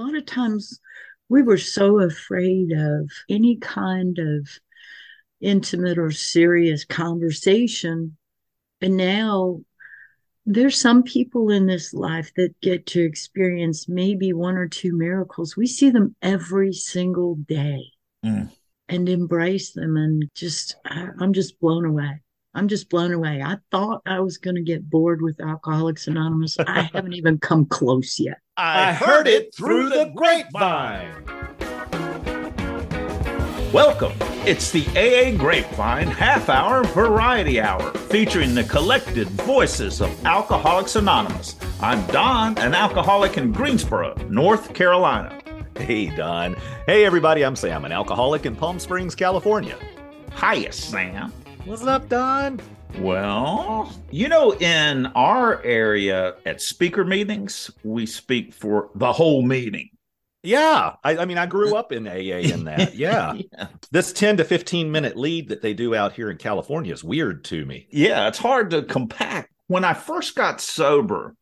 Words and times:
lot 0.00 0.16
of 0.16 0.26
times 0.26 0.80
we 1.28 1.42
were 1.42 1.58
so 1.58 2.00
afraid 2.00 2.72
of 2.72 3.10
any 3.28 3.56
kind 3.56 4.18
of 4.18 4.48
intimate 5.40 5.98
or 5.98 6.10
serious 6.10 6.84
conversation. 6.84 8.16
And 8.80 8.96
now 8.96 9.60
there's 10.46 10.80
some 10.80 11.02
people 11.02 11.50
in 11.50 11.66
this 11.66 11.94
life 11.94 12.32
that 12.36 12.60
get 12.60 12.86
to 12.86 13.00
experience 13.00 13.88
maybe 13.88 14.32
one 14.32 14.56
or 14.56 14.68
two 14.68 14.96
miracles. 14.96 15.56
We 15.56 15.66
see 15.66 15.90
them 15.90 16.16
every 16.22 16.72
single 16.72 17.36
day 17.36 17.92
mm. 18.24 18.50
and 18.88 19.08
embrace 19.08 19.72
them. 19.72 19.96
And 19.96 20.28
just, 20.34 20.76
I, 20.84 21.08
I'm 21.20 21.32
just 21.32 21.60
blown 21.60 21.84
away. 21.84 22.20
I'm 22.54 22.66
just 22.66 22.90
blown 22.90 23.12
away. 23.12 23.42
I 23.42 23.58
thought 23.70 24.02
I 24.06 24.18
was 24.18 24.38
going 24.38 24.56
to 24.56 24.62
get 24.62 24.90
bored 24.90 25.22
with 25.22 25.40
Alcoholics 25.40 26.08
Anonymous. 26.08 26.58
I 26.58 26.82
haven't 26.92 27.12
even 27.12 27.38
come 27.38 27.66
close 27.66 28.18
yet. 28.18 28.38
I 28.62 28.92
heard 28.92 29.26
it 29.26 29.54
through 29.54 29.88
the 29.88 30.12
grapevine. 30.14 31.24
Welcome. 33.72 34.12
It's 34.46 34.70
the 34.70 34.86
AA 34.88 35.34
Grapevine 35.34 36.08
Half 36.08 36.50
Hour 36.50 36.84
Variety 36.84 37.58
Hour 37.58 37.90
featuring 38.10 38.54
the 38.54 38.64
collected 38.64 39.28
voices 39.28 40.02
of 40.02 40.26
Alcoholics 40.26 40.96
Anonymous. 40.96 41.56
I'm 41.80 42.06
Don, 42.08 42.58
an 42.58 42.74
alcoholic 42.74 43.38
in 43.38 43.50
Greensboro, 43.50 44.14
North 44.28 44.74
Carolina. 44.74 45.40
Hey, 45.78 46.14
Don. 46.14 46.54
Hey, 46.84 47.06
everybody. 47.06 47.42
I'm 47.46 47.56
Sam, 47.56 47.86
an 47.86 47.92
alcoholic 47.92 48.44
in 48.44 48.54
Palm 48.54 48.78
Springs, 48.78 49.14
California. 49.14 49.78
Hiya, 50.38 50.72
Sam. 50.72 51.32
What's 51.64 51.86
up, 51.86 52.10
Don? 52.10 52.60
Well, 52.98 53.92
you 54.10 54.28
know, 54.28 54.54
in 54.54 55.06
our 55.14 55.62
area 55.62 56.34
at 56.44 56.60
speaker 56.60 57.04
meetings, 57.04 57.70
we 57.82 58.06
speak 58.06 58.52
for 58.52 58.90
the 58.94 59.12
whole 59.12 59.42
meeting. 59.42 59.90
Yeah. 60.42 60.94
I, 61.04 61.18
I 61.18 61.24
mean, 61.24 61.38
I 61.38 61.46
grew 61.46 61.74
uh, 61.74 61.80
up 61.80 61.92
in 61.92 62.06
AA 62.06 62.10
in 62.54 62.64
that. 62.64 62.94
Yeah. 62.94 63.34
yeah. 63.34 63.66
This 63.90 64.12
10 64.12 64.38
to 64.38 64.44
15 64.44 64.90
minute 64.90 65.16
lead 65.16 65.48
that 65.48 65.62
they 65.62 65.74
do 65.74 65.94
out 65.94 66.12
here 66.12 66.30
in 66.30 66.38
California 66.38 66.92
is 66.92 67.04
weird 67.04 67.44
to 67.44 67.64
me. 67.64 67.86
Yeah. 67.90 68.28
It's 68.28 68.38
hard 68.38 68.70
to 68.70 68.82
compact. 68.82 69.50
When 69.66 69.84
I 69.84 69.94
first 69.94 70.34
got 70.34 70.60
sober, 70.60 71.36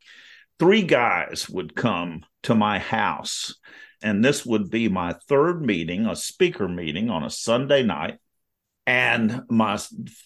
three 0.58 0.82
guys 0.82 1.48
would 1.48 1.74
come 1.74 2.24
to 2.44 2.54
my 2.54 2.78
house. 2.78 3.54
And 4.02 4.24
this 4.24 4.46
would 4.46 4.70
be 4.70 4.88
my 4.88 5.14
third 5.28 5.62
meeting, 5.62 6.06
a 6.06 6.14
speaker 6.14 6.68
meeting 6.68 7.10
on 7.10 7.24
a 7.24 7.30
Sunday 7.30 7.82
night 7.82 8.18
and 8.88 9.42
my 9.50 9.78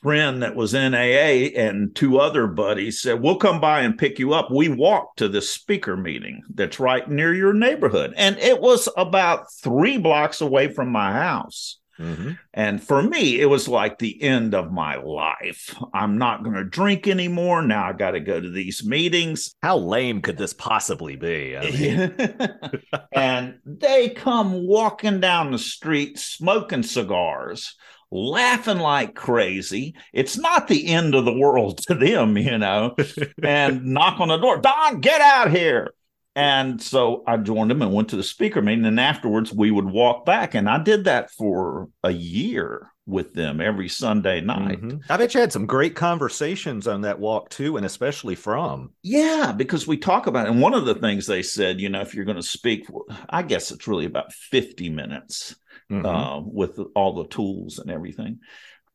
friend 0.02 0.44
that 0.44 0.54
was 0.54 0.72
in 0.72 0.94
AA 0.94 1.50
and 1.60 1.92
two 1.96 2.20
other 2.20 2.46
buddies 2.46 3.00
said, 3.00 3.20
We'll 3.20 3.38
come 3.38 3.60
by 3.60 3.80
and 3.80 3.98
pick 3.98 4.20
you 4.20 4.34
up. 4.34 4.52
We 4.52 4.68
walked 4.68 5.18
to 5.18 5.28
the 5.28 5.42
speaker 5.42 5.96
meeting 5.96 6.44
that's 6.54 6.78
right 6.78 7.10
near 7.10 7.34
your 7.34 7.54
neighborhood. 7.54 8.14
And 8.16 8.38
it 8.38 8.60
was 8.60 8.88
about 8.96 9.52
three 9.52 9.98
blocks 9.98 10.40
away 10.40 10.72
from 10.72 10.90
my 10.90 11.12
house. 11.12 11.80
Mm-hmm. 11.98 12.30
And 12.54 12.80
for 12.80 13.02
me, 13.02 13.40
it 13.40 13.46
was 13.46 13.66
like 13.66 13.98
the 13.98 14.22
end 14.22 14.54
of 14.54 14.70
my 14.70 14.94
life. 14.94 15.74
I'm 15.92 16.16
not 16.16 16.44
going 16.44 16.54
to 16.54 16.64
drink 16.64 17.08
anymore. 17.08 17.62
Now 17.62 17.88
I 17.88 17.92
got 17.92 18.12
to 18.12 18.20
go 18.20 18.40
to 18.40 18.50
these 18.50 18.86
meetings. 18.86 19.56
How 19.60 19.76
lame 19.76 20.22
could 20.22 20.38
this 20.38 20.54
possibly 20.54 21.16
be? 21.16 21.56
I 21.56 21.70
mean... 21.72 22.82
and 23.12 23.58
they 23.66 24.10
come 24.10 24.68
walking 24.68 25.18
down 25.18 25.50
the 25.50 25.58
street 25.58 26.16
smoking 26.20 26.84
cigars 26.84 27.74
laughing 28.12 28.78
like 28.78 29.14
crazy. 29.14 29.94
It's 30.12 30.38
not 30.38 30.68
the 30.68 30.88
end 30.88 31.14
of 31.14 31.24
the 31.24 31.36
world 31.36 31.78
to 31.88 31.94
them, 31.94 32.36
you 32.36 32.58
know, 32.58 32.94
and 33.42 33.84
knock 33.86 34.20
on 34.20 34.28
the 34.28 34.36
door, 34.36 34.58
Don, 34.58 35.00
get 35.00 35.20
out 35.20 35.50
here. 35.50 35.94
And 36.34 36.80
so 36.80 37.24
I 37.26 37.36
joined 37.36 37.70
them 37.70 37.82
and 37.82 37.92
went 37.92 38.08
to 38.10 38.16
the 38.16 38.22
speaker 38.22 38.62
meeting. 38.62 38.86
And 38.86 38.98
afterwards, 38.98 39.52
we 39.52 39.70
would 39.70 39.84
walk 39.84 40.24
back. 40.24 40.54
And 40.54 40.68
I 40.68 40.82
did 40.82 41.04
that 41.04 41.30
for 41.30 41.88
a 42.02 42.10
year 42.10 42.90
with 43.04 43.34
them 43.34 43.60
every 43.60 43.88
Sunday 43.88 44.40
night. 44.40 44.80
Mm-hmm. 44.80 45.12
I 45.12 45.16
bet 45.18 45.34
you 45.34 45.40
had 45.40 45.52
some 45.52 45.66
great 45.66 45.94
conversations 45.94 46.86
on 46.86 47.02
that 47.02 47.18
walk 47.18 47.50
too, 47.50 47.76
and 47.76 47.84
especially 47.84 48.34
from. 48.34 48.92
Yeah, 49.02 49.52
because 49.54 49.86
we 49.86 49.98
talk 49.98 50.26
about 50.26 50.46
it. 50.46 50.52
And 50.52 50.62
one 50.62 50.72
of 50.72 50.86
the 50.86 50.94
things 50.94 51.26
they 51.26 51.42
said, 51.42 51.80
you 51.80 51.90
know, 51.90 52.00
if 52.00 52.14
you're 52.14 52.24
going 52.24 52.36
to 52.36 52.42
speak, 52.42 52.86
I 53.28 53.42
guess 53.42 53.70
it's 53.70 53.88
really 53.88 54.06
about 54.06 54.32
50 54.32 54.88
minutes 54.88 55.56
mm-hmm. 55.92 56.06
uh, 56.06 56.40
with 56.40 56.78
all 56.94 57.14
the 57.14 57.28
tools 57.28 57.78
and 57.78 57.90
everything. 57.90 58.40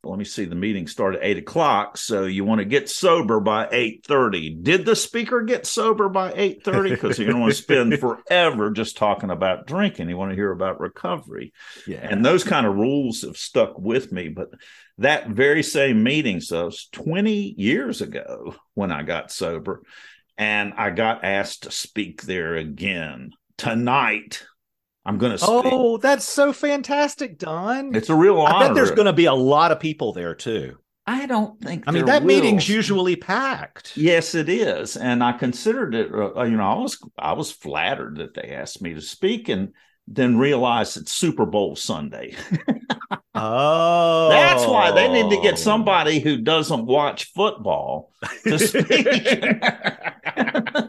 But 0.03 0.11
let 0.11 0.19
me 0.19 0.25
see. 0.25 0.45
The 0.45 0.55
meeting 0.55 0.87
started 0.87 1.19
at 1.19 1.25
eight 1.25 1.37
o'clock, 1.37 1.97
so 1.97 2.25
you 2.25 2.45
want 2.45 2.59
to 2.59 2.65
get 2.65 2.87
sober 2.87 3.39
by 3.39 3.67
eight 3.71 4.05
thirty. 4.05 4.53
Did 4.53 4.85
the 4.85 4.95
speaker 4.95 5.41
get 5.41 5.65
sober 5.65 6.07
by 6.07 6.33
eight 6.35 6.63
thirty? 6.63 6.91
Because 6.91 7.17
you 7.17 7.25
don't 7.25 7.41
want 7.41 7.53
to 7.53 7.61
spend 7.61 7.99
forever 7.99 8.69
just 8.71 8.95
talking 8.95 9.31
about 9.31 9.65
drinking. 9.65 10.07
You 10.07 10.15
want 10.15 10.31
to 10.31 10.35
hear 10.35 10.51
about 10.51 10.79
recovery. 10.79 11.51
Yeah, 11.87 12.07
and 12.07 12.23
those 12.23 12.43
kind 12.43 12.67
of 12.67 12.75
rules 12.75 13.23
have 13.23 13.37
stuck 13.37 13.79
with 13.79 14.11
me. 14.11 14.29
But 14.29 14.49
that 14.99 15.29
very 15.29 15.63
same 15.63 16.03
meeting, 16.03 16.41
so 16.41 16.71
twenty 16.91 17.55
years 17.57 18.01
ago 18.01 18.55
when 18.75 18.91
I 18.91 19.01
got 19.01 19.31
sober, 19.31 19.81
and 20.37 20.73
I 20.77 20.91
got 20.91 21.23
asked 21.23 21.63
to 21.63 21.71
speak 21.71 22.21
there 22.21 22.55
again 22.55 23.31
tonight 23.57 24.43
I'm 25.07 25.17
going 25.17 25.31
to. 25.31 25.37
Say, 25.37 25.45
oh, 25.49 25.97
that's 25.97 26.25
so 26.25 26.51
fantastic, 26.51 27.39
Don! 27.39 27.95
It's 27.95 28.09
a 28.09 28.15
real 28.15 28.39
honor. 28.41 28.55
I 28.55 28.67
bet 28.67 28.75
there's 28.75 28.91
going 28.91 29.05
to 29.05 29.13
be 29.13 29.25
a 29.25 29.33
lot 29.33 29.71
of 29.71 29.79
people 29.79 30.11
there 30.11 30.35
too. 30.35 30.77
I 31.05 31.25
don't 31.25 31.59
think. 31.61 31.85
I 31.87 31.91
mean, 31.91 32.05
that 32.05 32.23
will. 32.23 32.27
meeting's 32.27 32.67
usually 32.67 33.15
packed. 33.15 33.95
Yes, 33.95 34.35
it 34.35 34.49
is, 34.49 34.97
and 34.97 35.23
I 35.23 35.31
considered 35.31 35.95
it. 35.95 36.11
Uh, 36.13 36.43
you 36.43 36.57
know, 36.57 36.69
I 36.69 36.77
was 36.77 36.99
I 37.17 37.33
was 37.33 37.49
flattered 37.49 38.17
that 38.17 38.33
they 38.33 38.49
asked 38.49 38.81
me 38.81 38.93
to 38.93 39.01
speak, 39.01 39.47
and 39.47 39.71
then 40.07 40.37
realized 40.37 40.97
it's 40.97 41.13
Super 41.13 41.45
Bowl 41.45 41.77
Sunday. 41.77 42.35
oh, 43.33 44.29
that's 44.29 44.65
why 44.65 44.91
they 44.91 45.07
need 45.07 45.33
to 45.33 45.41
get 45.41 45.57
somebody 45.57 46.19
who 46.19 46.37
doesn't 46.37 46.85
watch 46.85 47.31
football 47.33 48.11
to 48.43 48.59
speak. 48.67 49.07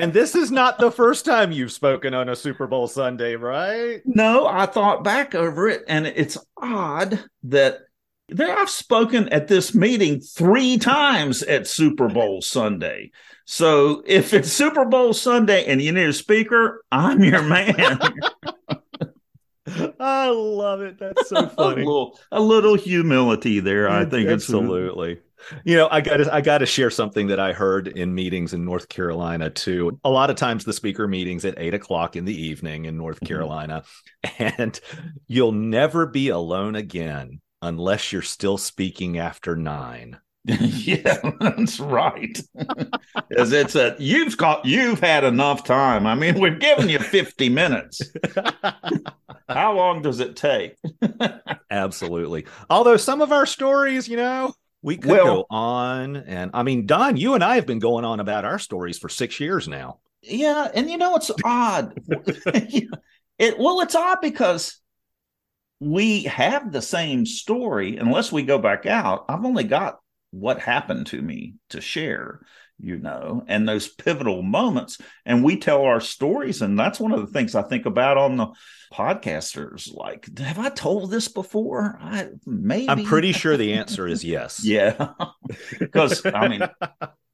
and 0.00 0.12
this 0.12 0.34
is 0.34 0.50
not 0.50 0.78
the 0.78 0.90
first 0.90 1.24
time 1.24 1.52
you've 1.52 1.72
spoken 1.72 2.14
on 2.14 2.28
a 2.28 2.36
Super 2.36 2.66
Bowl 2.66 2.88
Sunday, 2.88 3.36
right? 3.36 4.00
No, 4.04 4.46
I 4.46 4.66
thought 4.66 5.04
back 5.04 5.34
over 5.34 5.68
it, 5.68 5.84
and 5.88 6.06
it's 6.06 6.38
odd 6.60 7.22
that 7.44 7.80
there 8.28 8.56
I've 8.56 8.70
spoken 8.70 9.28
at 9.30 9.48
this 9.48 9.74
meeting 9.74 10.20
three 10.20 10.78
times 10.78 11.42
at 11.42 11.66
Super 11.66 12.08
Bowl 12.08 12.40
Sunday. 12.42 13.10
So 13.44 14.02
if 14.06 14.32
it's 14.32 14.52
Super 14.52 14.84
Bowl 14.84 15.12
Sunday 15.12 15.64
and 15.64 15.82
you 15.82 15.92
need 15.92 16.08
a 16.08 16.12
speaker, 16.12 16.84
I'm 16.92 17.22
your 17.24 17.42
man. 17.42 17.98
I 20.00 20.28
love 20.28 20.80
it. 20.80 20.98
That's 20.98 21.28
so 21.28 21.48
funny. 21.56 21.82
a, 21.82 21.84
little, 21.84 22.18
a 22.30 22.40
little 22.40 22.76
humility 22.76 23.60
there. 23.60 23.88
I 23.88 24.04
mm, 24.04 24.10
think 24.10 24.28
absolutely. 24.28 25.20
You 25.64 25.76
know, 25.76 25.88
I 25.90 26.00
got 26.00 26.18
to 26.18 26.34
I 26.34 26.40
got 26.40 26.58
to 26.58 26.66
share 26.66 26.90
something 26.90 27.28
that 27.28 27.40
I 27.40 27.52
heard 27.52 27.88
in 27.88 28.14
meetings 28.14 28.52
in 28.54 28.64
North 28.64 28.88
Carolina 28.88 29.50
too. 29.50 29.98
A 30.04 30.10
lot 30.10 30.30
of 30.30 30.36
times, 30.36 30.64
the 30.64 30.72
speaker 30.72 31.08
meetings 31.08 31.44
at 31.44 31.58
eight 31.58 31.74
o'clock 31.74 32.16
in 32.16 32.24
the 32.24 32.34
evening 32.34 32.84
in 32.84 32.96
North 32.96 33.16
mm-hmm. 33.16 33.26
Carolina, 33.26 33.84
and 34.38 34.78
you'll 35.26 35.52
never 35.52 36.06
be 36.06 36.28
alone 36.28 36.76
again 36.76 37.40
unless 37.62 38.12
you're 38.12 38.22
still 38.22 38.58
speaking 38.58 39.18
after 39.18 39.56
nine. 39.56 40.18
yeah, 40.44 41.20
that's 41.38 41.78
right. 41.80 42.40
As 43.36 43.52
it's 43.52 43.74
a 43.74 43.94
you've 43.98 44.38
got 44.38 44.64
you've 44.64 45.00
had 45.00 45.22
enough 45.22 45.64
time. 45.64 46.06
I 46.06 46.14
mean, 46.14 46.40
we've 46.40 46.58
given 46.58 46.88
you 46.88 46.98
50 46.98 47.50
minutes. 47.50 48.00
How 49.48 49.74
long 49.74 50.00
does 50.00 50.20
it 50.20 50.36
take? 50.36 50.76
Absolutely. 51.70 52.46
Although 52.70 52.96
some 52.96 53.20
of 53.20 53.32
our 53.32 53.44
stories, 53.44 54.08
you 54.08 54.16
know, 54.16 54.54
we 54.82 54.96
could 54.96 55.10
well, 55.10 55.24
go 55.24 55.46
on 55.50 56.16
and 56.16 56.50
I 56.54 56.62
mean, 56.62 56.86
Don, 56.86 57.16
you 57.16 57.34
and 57.34 57.44
I 57.44 57.56
have 57.56 57.66
been 57.66 57.78
going 57.78 58.04
on 58.04 58.20
about 58.20 58.44
our 58.44 58.58
stories 58.58 58.98
for 58.98 59.08
six 59.08 59.38
years 59.40 59.68
now. 59.68 60.00
Yeah, 60.22 60.68
and 60.74 60.90
you 60.90 60.98
know 60.98 61.16
it's 61.16 61.30
odd. 61.44 61.98
it 62.08 63.58
well, 63.58 63.80
it's 63.80 63.94
odd 63.94 64.18
because 64.20 64.80
we 65.80 66.24
have 66.24 66.72
the 66.72 66.82
same 66.82 67.24
story, 67.24 67.96
unless 67.96 68.30
we 68.30 68.42
go 68.42 68.58
back 68.58 68.84
out. 68.86 69.24
I've 69.28 69.44
only 69.44 69.64
got 69.64 69.98
what 70.30 70.60
happened 70.60 71.06
to 71.08 71.20
me 71.20 71.54
to 71.70 71.80
share 71.80 72.40
you 72.82 72.98
know, 72.98 73.44
and 73.46 73.68
those 73.68 73.88
pivotal 73.88 74.42
moments. 74.42 74.98
And 75.24 75.44
we 75.44 75.56
tell 75.56 75.82
our 75.82 76.00
stories. 76.00 76.62
And 76.62 76.78
that's 76.78 77.00
one 77.00 77.12
of 77.12 77.20
the 77.20 77.32
things 77.32 77.54
I 77.54 77.62
think 77.62 77.86
about 77.86 78.16
on 78.16 78.36
the 78.36 78.48
podcasters. 78.92 79.92
Like, 79.94 80.36
have 80.38 80.58
I 80.58 80.68
told 80.70 81.10
this 81.10 81.28
before? 81.28 81.98
I 82.00 82.28
maybe 82.46 82.88
I'm 82.88 83.04
pretty 83.04 83.32
sure 83.32 83.56
the 83.56 83.72
answer 83.74 84.06
is 84.06 84.24
yes. 84.24 84.64
yeah. 84.64 85.12
Because 85.78 86.24
I 86.24 86.48
mean, 86.48 86.62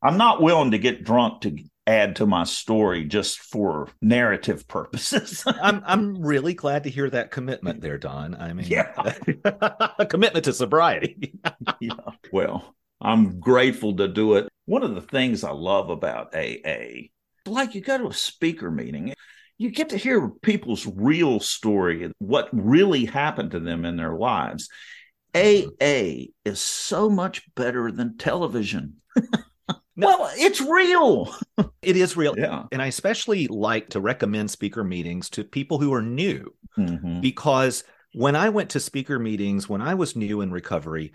I'm 0.03 0.17
not 0.17 0.43
willing 0.43 0.71
to 0.71 0.79
get 0.79 1.05
drunk 1.05 1.43
to 1.43 1.57
add 1.87 2.17
to 2.17 2.27
my 2.27 2.45
story 2.45 3.05
just 3.05 3.39
for 3.39 3.89
narrative 4.03 4.67
purposes. 4.69 5.45
I'm 5.63 5.83
I'm 5.87 6.23
really 6.23 6.55
glad 6.55 6.85
to 6.85 6.91
hear 6.91 7.09
that 7.11 7.31
commitment 7.31 7.81
there, 7.81 7.99
Don. 7.99 8.35
I 8.35 8.53
mean, 8.53 8.67
yeah, 8.67 9.15
a 9.99 10.07
commitment 10.07 10.45
to 10.47 10.53
sobriety. 10.53 11.39
yeah. 11.81 11.93
Well, 12.33 12.75
I'm 13.01 13.41
grateful 13.41 13.97
to 13.97 14.09
do 14.09 14.35
it. 14.35 14.49
One 14.67 14.83
of 14.83 14.95
the 14.95 15.01
things 15.01 15.45
I 15.45 15.53
love 15.53 15.91
about 15.91 16.35
AA, 16.35 17.09
like 17.47 17.75
you 17.75 17.81
go 17.81 17.99
to 17.99 18.09
a 18.09 18.15
speaker 18.15 18.71
meeting, 18.71 19.15
you 19.59 19.71
get 19.71 19.91
to 19.91 19.97
hear 19.97 20.29
people's 20.29 20.87
real 20.87 21.41
story, 21.41 22.13
what 22.19 22.49
really 22.53 23.05
happened 23.05 23.53
to 23.53 23.61
them 23.61 23.85
in 23.85 23.97
their 23.97 24.15
lives. 24.15 24.69
AA 25.35 26.29
is 26.45 26.61
so 26.61 27.11
much 27.11 27.43
better 27.55 27.91
than 27.91 28.17
television. 28.17 28.97
No. 29.97 30.09
Well, 30.09 30.31
it's 30.37 30.61
real. 30.61 31.35
it 31.81 31.97
is 31.97 32.17
real. 32.17 32.35
Yeah. 32.37 32.65
And 32.71 32.83
I 32.83 32.87
especially 32.87 33.47
like 33.49 33.91
to 33.91 34.01
recommend 34.01 34.51
speaker 34.51 34.85
meetings 34.85 35.31
to 35.31 35.43
people 35.43 35.79
who 35.79 35.95
are 35.95 36.03
new 36.03 36.53
mm-hmm. 36.79 37.23
because 37.23 37.83
when 38.13 38.37
I 38.37 38.51
went 38.51 38.71
to 38.71 38.81
speaker 38.81 39.19
meetings 39.19 39.69
when 39.69 39.81
I 39.81 39.95
was 39.95 40.15
new 40.15 40.43
in 40.43 40.51
recovery, 40.51 41.13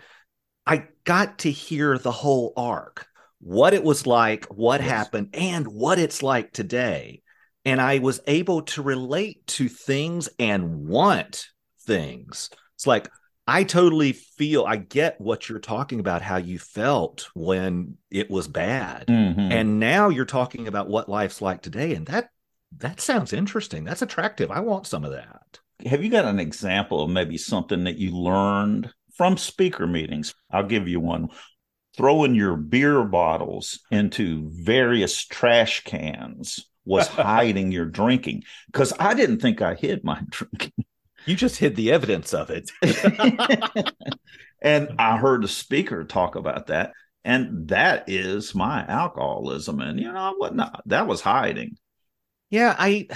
I 0.66 0.88
got 1.04 1.38
to 1.40 1.50
hear 1.50 1.96
the 1.96 2.10
whole 2.10 2.52
arc 2.56 3.06
what 3.42 3.74
it 3.74 3.82
was 3.82 4.06
like, 4.06 4.46
what 4.46 4.80
yes. 4.80 4.88
happened, 4.88 5.30
and 5.34 5.66
what 5.66 5.98
it's 5.98 6.22
like 6.22 6.52
today. 6.52 7.22
And 7.64 7.80
I 7.80 7.98
was 7.98 8.20
able 8.26 8.62
to 8.62 8.82
relate 8.82 9.46
to 9.48 9.68
things 9.68 10.28
and 10.38 10.86
want 10.86 11.46
things. 11.84 12.50
It's 12.76 12.86
like, 12.86 13.08
I 13.46 13.64
totally 13.64 14.12
feel 14.12 14.64
I 14.64 14.76
get 14.76 15.20
what 15.20 15.48
you're 15.48 15.58
talking 15.58 15.98
about, 15.98 16.22
how 16.22 16.36
you 16.36 16.58
felt 16.58 17.28
when 17.34 17.96
it 18.10 18.30
was 18.30 18.46
bad. 18.46 19.08
Mm-hmm. 19.08 19.52
And 19.52 19.80
now 19.80 20.08
you're 20.08 20.24
talking 20.24 20.68
about 20.68 20.88
what 20.88 21.08
life's 21.08 21.42
like 21.42 21.62
today. 21.62 21.94
And 21.94 22.06
that 22.06 22.28
that 22.78 23.00
sounds 23.00 23.32
interesting. 23.32 23.84
That's 23.84 24.02
attractive. 24.02 24.50
I 24.50 24.60
want 24.60 24.86
some 24.86 25.04
of 25.04 25.12
that. 25.12 25.60
Have 25.84 26.02
you 26.02 26.10
got 26.10 26.24
an 26.24 26.38
example 26.38 27.02
of 27.02 27.10
maybe 27.10 27.36
something 27.36 27.84
that 27.84 27.98
you 27.98 28.12
learned 28.12 28.92
from 29.16 29.36
speaker 29.36 29.86
meetings? 29.86 30.34
I'll 30.50 30.66
give 30.66 30.88
you 30.88 31.00
one. 31.00 31.28
Throwing 31.96 32.34
your 32.34 32.56
beer 32.56 33.04
bottles 33.04 33.80
into 33.90 34.48
various 34.50 35.24
trash 35.24 35.84
cans 35.84 36.66
was 36.84 37.06
hiding 37.08 37.70
your 37.70 37.86
drinking 37.86 38.44
because 38.66 38.92
I 38.98 39.14
didn't 39.14 39.40
think 39.40 39.60
I 39.62 39.74
hid 39.74 40.04
my 40.04 40.20
drinking. 40.30 40.84
You 41.26 41.36
just 41.36 41.56
hid 41.56 41.76
the 41.76 41.92
evidence 41.92 42.34
of 42.34 42.50
it. 42.50 42.70
and 44.60 44.88
I 44.98 45.18
heard 45.18 45.44
a 45.44 45.48
speaker 45.48 46.04
talk 46.04 46.34
about 46.34 46.66
that. 46.66 46.92
And 47.24 47.68
that 47.68 48.08
is 48.08 48.54
my 48.56 48.84
alcoholism. 48.84 49.80
And, 49.80 50.00
you 50.00 50.10
know, 50.10 50.34
what 50.38 50.56
not, 50.56 50.82
that 50.86 51.06
was 51.06 51.20
hiding. 51.20 51.76
Yeah, 52.50 52.74
I, 52.76 53.06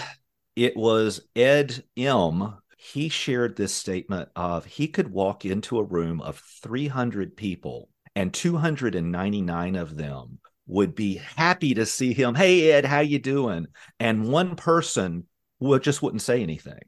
it 0.55 0.77
was 0.77 1.21
Ed 1.35 1.83
M. 1.97 2.55
He 2.79 3.09
shared 3.09 3.57
this 3.57 3.75
statement 3.75 4.29
of 4.37 4.65
he 4.65 4.87
could 4.87 5.11
walk 5.11 5.45
into 5.45 5.79
a 5.79 5.85
room 5.85 6.21
of 6.21 6.41
300 6.63 7.37
people 7.37 7.89
and 8.17 8.35
299 8.35 9.77
of 9.77 9.97
them 9.97 10.41
would 10.67 10.97
be 10.97 11.15
happy 11.37 11.75
to 11.75 11.87
see 11.87 12.13
him. 12.13 12.35
Hey, 12.35 12.73
Ed, 12.73 12.85
how 12.85 12.99
you 12.99 13.21
doing? 13.21 13.69
And 14.01 14.29
one 14.29 14.57
person 14.57 15.27
would 15.61 15.85
just 15.85 16.03
wouldn't 16.03 16.23
say 16.23 16.43
anything 16.43 16.81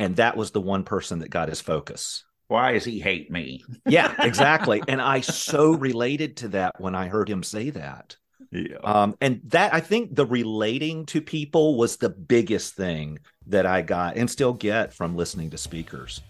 and 0.00 0.16
that 0.16 0.36
was 0.36 0.50
the 0.50 0.60
one 0.60 0.82
person 0.82 1.20
that 1.20 1.30
got 1.30 1.48
his 1.48 1.60
focus 1.60 2.24
why 2.48 2.72
does 2.72 2.84
he 2.84 2.98
hate 2.98 3.30
me 3.30 3.62
yeah 3.86 4.12
exactly 4.18 4.82
and 4.88 5.00
i 5.00 5.20
so 5.20 5.72
related 5.72 6.36
to 6.38 6.48
that 6.48 6.80
when 6.80 6.96
i 6.96 7.06
heard 7.06 7.28
him 7.28 7.44
say 7.44 7.70
that 7.70 8.16
yeah. 8.52 8.78
Um, 8.82 9.14
and 9.20 9.40
that 9.44 9.72
I 9.72 9.78
think 9.78 10.16
the 10.16 10.26
relating 10.26 11.06
to 11.06 11.20
people 11.20 11.76
was 11.76 11.98
the 11.98 12.08
biggest 12.08 12.74
thing 12.74 13.20
that 13.46 13.64
I 13.64 13.82
got 13.82 14.16
and 14.16 14.28
still 14.28 14.54
get 14.54 14.92
from 14.92 15.14
listening 15.14 15.50
to 15.50 15.58
speakers. 15.58 16.20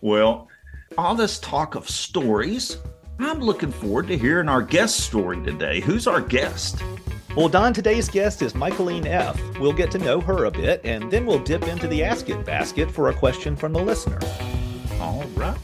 Well, 0.00 0.48
all 0.96 1.14
this 1.14 1.38
talk 1.38 1.74
of 1.74 1.90
stories, 1.90 2.78
I'm 3.18 3.40
looking 3.40 3.72
forward 3.72 4.08
to 4.08 4.18
hearing 4.18 4.48
our 4.48 4.60
guest 4.60 5.00
story 5.00 5.42
today. 5.42 5.80
Who's 5.80 6.06
our 6.06 6.20
guest? 6.20 6.82
Well, 7.34 7.48
Don, 7.48 7.72
today's 7.72 8.08
guest 8.08 8.42
is 8.42 8.52
Michaelene 8.52 9.06
F. 9.06 9.40
We'll 9.58 9.72
get 9.72 9.90
to 9.92 9.98
know 9.98 10.20
her 10.20 10.44
a 10.44 10.50
bit, 10.50 10.82
and 10.84 11.10
then 11.10 11.24
we'll 11.24 11.38
dip 11.38 11.66
into 11.66 11.86
the 11.88 12.04
Ask 12.04 12.28
It 12.28 12.44
basket 12.44 12.90
for 12.90 13.08
a 13.08 13.14
question 13.14 13.56
from 13.56 13.72
the 13.72 13.80
listener. 13.80 14.18
All 15.00 15.24
right. 15.34 15.56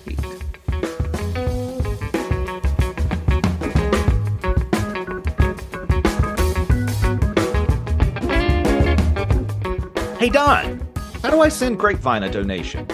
Hey, 10.18 10.30
Don, 10.30 10.80
how 11.22 11.30
do 11.30 11.40
I 11.40 11.48
send 11.48 11.78
Grapevine 11.78 12.22
a 12.22 12.30
donation? 12.30 12.86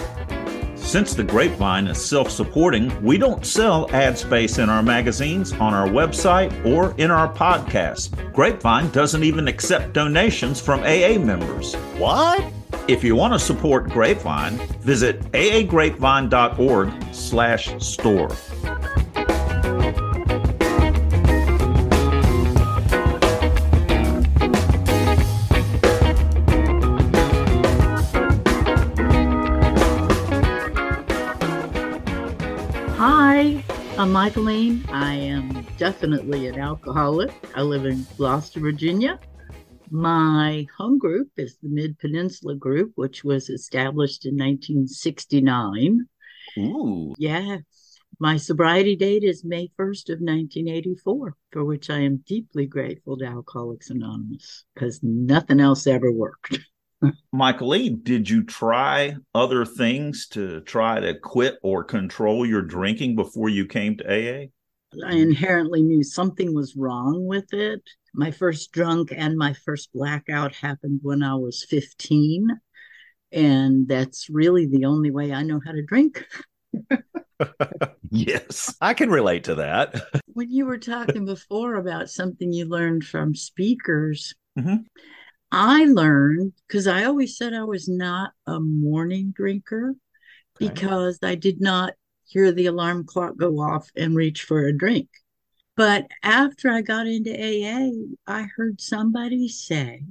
Since 0.89 1.13
the 1.13 1.23
Grapevine 1.23 1.85
is 1.85 2.03
self 2.03 2.31
supporting, 2.31 2.89
we 3.03 3.19
don't 3.19 3.45
sell 3.45 3.87
ad 3.91 4.17
space 4.17 4.57
in 4.57 4.71
our 4.71 4.81
magazines, 4.81 5.53
on 5.53 5.71
our 5.71 5.87
website, 5.87 6.65
or 6.65 6.95
in 6.97 7.11
our 7.11 7.31
podcast. 7.31 8.33
Grapevine 8.33 8.89
doesn't 8.89 9.23
even 9.23 9.47
accept 9.47 9.93
donations 9.93 10.59
from 10.59 10.79
AA 10.79 11.19
members. 11.19 11.75
What? 11.99 12.43
If 12.87 13.03
you 13.03 13.15
want 13.15 13.33
to 13.33 13.39
support 13.39 13.91
Grapevine, 13.91 14.57
visit 14.81 15.21
aagrapevine.org 15.33 17.13
slash 17.13 17.83
store. 17.85 18.31
I'm 34.09 34.15
Michaelene. 34.15 34.89
I 34.89 35.13
am 35.13 35.67
definitely 35.77 36.47
an 36.47 36.59
alcoholic. 36.59 37.31
I 37.55 37.61
live 37.61 37.85
in 37.85 38.07
Gloucester, 38.17 38.59
Virginia. 38.59 39.19
My 39.91 40.65
home 40.75 40.97
group 40.97 41.29
is 41.37 41.59
the 41.61 41.69
Mid 41.69 41.99
Peninsula 41.99 42.55
Group, 42.55 42.93
which 42.95 43.23
was 43.23 43.49
established 43.49 44.25
in 44.25 44.33
1969. 44.33 46.07
Ooh. 46.57 47.13
Yes. 47.19 47.61
My 48.17 48.37
sobriety 48.37 48.95
date 48.95 49.23
is 49.23 49.45
May 49.45 49.69
1st 49.79 50.09
of 50.09 50.21
1984, 50.21 51.35
for 51.51 51.63
which 51.63 51.91
I 51.91 51.99
am 51.99 52.23
deeply 52.25 52.65
grateful 52.65 53.15
to 53.19 53.25
Alcoholics 53.25 53.91
Anonymous 53.91 54.65
because 54.73 55.01
nothing 55.03 55.59
else 55.59 55.85
ever 55.85 56.11
worked. 56.11 56.57
Michaelene, 57.33 58.03
did 58.03 58.29
you 58.29 58.43
try 58.43 59.15
other 59.33 59.65
things 59.65 60.27
to 60.29 60.61
try 60.61 60.99
to 60.99 61.17
quit 61.17 61.57
or 61.63 61.83
control 61.83 62.45
your 62.45 62.61
drinking 62.61 63.15
before 63.15 63.49
you 63.49 63.65
came 63.65 63.97
to 63.97 64.05
AA? 64.05 64.47
I 65.05 65.13
inherently 65.13 65.81
knew 65.83 66.03
something 66.03 66.53
was 66.53 66.75
wrong 66.75 67.25
with 67.25 67.53
it. 67.53 67.81
My 68.13 68.31
first 68.31 68.71
drunk 68.71 69.13
and 69.15 69.37
my 69.37 69.53
first 69.53 69.93
blackout 69.93 70.55
happened 70.55 70.99
when 71.03 71.21
I 71.21 71.35
was 71.35 71.65
15. 71.69 72.49
And 73.31 73.87
that's 73.87 74.29
really 74.29 74.65
the 74.65 74.85
only 74.85 75.11
way 75.11 75.31
I 75.31 75.43
know 75.43 75.61
how 75.63 75.71
to 75.71 75.85
drink. 75.85 76.25
yes, 78.09 78.75
I 78.81 78.95
can 78.95 79.11
relate 79.11 79.43
to 79.45 79.55
that. 79.55 80.01
when 80.25 80.51
you 80.51 80.65
were 80.65 80.79
talking 80.79 81.25
before 81.25 81.75
about 81.75 82.09
something 82.09 82.51
you 82.51 82.65
learned 82.65 83.03
from 83.03 83.35
speakers, 83.35 84.33
mm-hmm. 84.57 84.77
I 85.51 85.85
learned 85.85 86.53
because 86.67 86.87
I 86.87 87.05
always 87.05 87.37
said 87.37 87.53
I 87.53 87.63
was 87.63 87.87
not 87.87 88.31
a 88.45 88.59
morning 88.59 89.33
drinker 89.35 89.95
okay. 90.61 90.69
because 90.69 91.19
I 91.23 91.35
did 91.35 91.59
not 91.59 91.93
hear 92.25 92.51
the 92.51 92.67
alarm 92.67 93.05
clock 93.05 93.37
go 93.37 93.59
off 93.59 93.89
and 93.95 94.15
reach 94.15 94.43
for 94.43 94.65
a 94.65 94.77
drink. 94.77 95.09
But 95.75 96.07
after 96.23 96.69
I 96.69 96.81
got 96.81 97.07
into 97.07 97.31
AA, 97.33 97.89
I 98.27 98.47
heard 98.55 98.81
somebody 98.81 99.47
say 99.47 100.03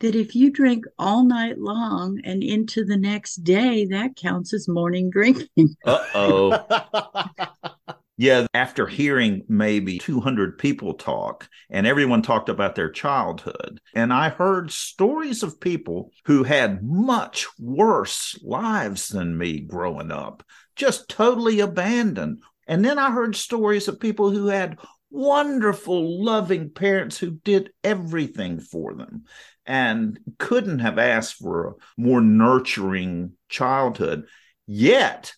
that 0.00 0.14
if 0.14 0.34
you 0.34 0.50
drink 0.50 0.86
all 0.98 1.24
night 1.24 1.58
long 1.58 2.20
and 2.24 2.42
into 2.42 2.84
the 2.84 2.96
next 2.96 3.36
day, 3.44 3.84
that 3.86 4.16
counts 4.16 4.54
as 4.54 4.68
morning 4.68 5.10
drinking. 5.10 5.76
Uh 5.84 6.04
oh. 6.14 7.70
Yeah, 8.20 8.48
after 8.52 8.86
hearing 8.86 9.44
maybe 9.48 9.96
200 9.96 10.58
people 10.58 10.92
talk, 10.92 11.48
and 11.70 11.86
everyone 11.86 12.20
talked 12.20 12.50
about 12.50 12.74
their 12.74 12.90
childhood, 12.90 13.80
and 13.94 14.12
I 14.12 14.28
heard 14.28 14.70
stories 14.70 15.42
of 15.42 15.58
people 15.58 16.12
who 16.26 16.42
had 16.42 16.82
much 16.82 17.46
worse 17.58 18.38
lives 18.42 19.08
than 19.08 19.38
me 19.38 19.60
growing 19.60 20.12
up, 20.12 20.42
just 20.76 21.08
totally 21.08 21.60
abandoned. 21.60 22.42
And 22.66 22.84
then 22.84 22.98
I 22.98 23.10
heard 23.10 23.36
stories 23.36 23.88
of 23.88 23.98
people 23.98 24.30
who 24.30 24.48
had 24.48 24.78
wonderful, 25.08 26.22
loving 26.22 26.68
parents 26.68 27.16
who 27.16 27.30
did 27.42 27.72
everything 27.82 28.60
for 28.60 28.92
them 28.92 29.24
and 29.64 30.20
couldn't 30.38 30.80
have 30.80 30.98
asked 30.98 31.36
for 31.36 31.68
a 31.68 31.72
more 31.96 32.20
nurturing 32.20 33.32
childhood. 33.48 34.26
Yet, 34.66 35.32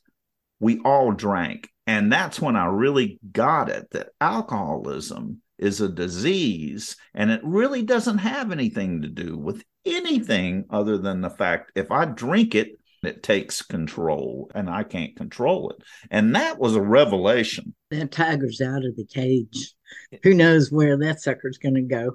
we 0.63 0.79
all 0.85 1.13
drank 1.13 1.69
and 1.87 2.11
that's 2.11 2.41
when 2.41 2.55
I 2.55 2.67
really 2.67 3.19
got 3.33 3.69
it 3.69 3.89
that 3.91 4.11
alcoholism 4.21 5.43
is 5.59 5.81
a 5.81 5.89
disease 5.89 6.97
and 7.15 7.31
it 7.31 7.41
really 7.43 7.83
doesn't 7.83 8.19
have 8.19 8.53
anything 8.53 9.03
to 9.03 9.09
do 9.09 9.37
with 9.37 9.65
anything 9.85 10.65
other 10.71 10.99
than 10.99 11.21
the 11.21 11.31
fact 11.31 11.73
if 11.75 11.91
I 11.91 12.05
drink 12.05 12.55
it, 12.55 12.79
it 13.03 13.25
takes 13.25 13.63
control 13.63 14.51
and 14.55 14.71
I 14.71 14.85
can't 14.85 15.17
control 15.17 15.71
it. 15.71 15.85
And 16.11 16.37
that 16.37 16.61
was 16.61 16.77
a 16.77 16.81
revelation. 16.81 17.75
That 17.91 18.13
tiger's 18.13 18.61
out 18.61 18.85
of 18.85 18.97
the 18.97 19.05
cage. 19.05 19.75
Who 20.23 20.35
knows 20.35 20.71
where 20.71 20.97
that 20.99 21.21
sucker's 21.21 21.59
going 21.59 21.75
to 21.75 21.83
go? 21.83 22.13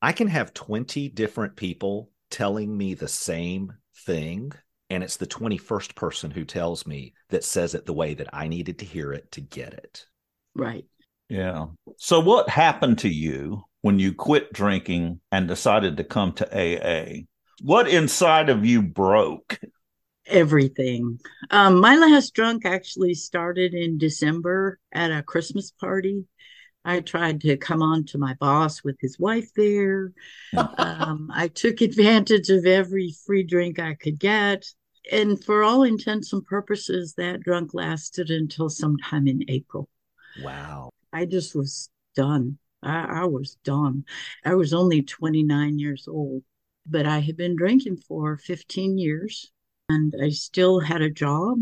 I 0.00 0.12
can 0.12 0.28
have 0.28 0.54
20 0.54 1.08
different 1.08 1.56
people 1.56 2.10
telling 2.30 2.76
me 2.76 2.94
the 2.94 3.08
same 3.08 3.72
thing. 4.06 4.52
And 4.92 5.02
it's 5.02 5.16
the 5.16 5.26
21st 5.26 5.94
person 5.94 6.30
who 6.30 6.44
tells 6.44 6.86
me 6.86 7.14
that 7.30 7.44
says 7.44 7.72
it 7.72 7.86
the 7.86 7.94
way 7.94 8.12
that 8.12 8.28
I 8.30 8.46
needed 8.46 8.78
to 8.80 8.84
hear 8.84 9.14
it 9.14 9.32
to 9.32 9.40
get 9.40 9.72
it. 9.72 10.04
Right. 10.54 10.84
Yeah. 11.30 11.68
So, 11.96 12.20
what 12.20 12.50
happened 12.50 12.98
to 12.98 13.08
you 13.08 13.64
when 13.80 13.98
you 13.98 14.12
quit 14.12 14.52
drinking 14.52 15.20
and 15.30 15.48
decided 15.48 15.96
to 15.96 16.04
come 16.04 16.34
to 16.34 16.46
AA? 16.54 17.22
What 17.62 17.88
inside 17.88 18.50
of 18.50 18.66
you 18.66 18.82
broke? 18.82 19.58
Everything. 20.26 21.20
Um, 21.50 21.80
my 21.80 21.96
last 21.96 22.34
drunk 22.34 22.66
actually 22.66 23.14
started 23.14 23.72
in 23.72 23.96
December 23.96 24.78
at 24.92 25.10
a 25.10 25.22
Christmas 25.22 25.70
party. 25.70 26.26
I 26.84 27.00
tried 27.00 27.40
to 27.42 27.56
come 27.56 27.80
on 27.80 28.04
to 28.06 28.18
my 28.18 28.34
boss 28.34 28.84
with 28.84 28.96
his 29.00 29.18
wife 29.18 29.48
there. 29.56 30.12
um, 30.76 31.30
I 31.32 31.48
took 31.48 31.80
advantage 31.80 32.50
of 32.50 32.66
every 32.66 33.14
free 33.24 33.42
drink 33.42 33.78
I 33.78 33.94
could 33.94 34.18
get. 34.18 34.66
And 35.10 35.42
for 35.42 35.62
all 35.62 35.82
intents 35.82 36.32
and 36.32 36.44
purposes, 36.44 37.14
that 37.14 37.40
drunk 37.40 37.74
lasted 37.74 38.30
until 38.30 38.68
sometime 38.68 39.26
in 39.26 39.44
April. 39.48 39.88
Wow. 40.42 40.90
I 41.12 41.24
just 41.26 41.54
was 41.54 41.88
done. 42.14 42.58
I, 42.82 43.22
I 43.22 43.24
was 43.24 43.56
done. 43.64 44.04
I 44.44 44.54
was 44.54 44.72
only 44.72 45.02
29 45.02 45.78
years 45.78 46.06
old, 46.08 46.42
but 46.86 47.06
I 47.06 47.20
had 47.20 47.36
been 47.36 47.56
drinking 47.56 47.98
for 47.98 48.36
15 48.38 48.98
years 48.98 49.52
and 49.88 50.14
I 50.22 50.30
still 50.30 50.80
had 50.80 51.02
a 51.02 51.10
job. 51.10 51.58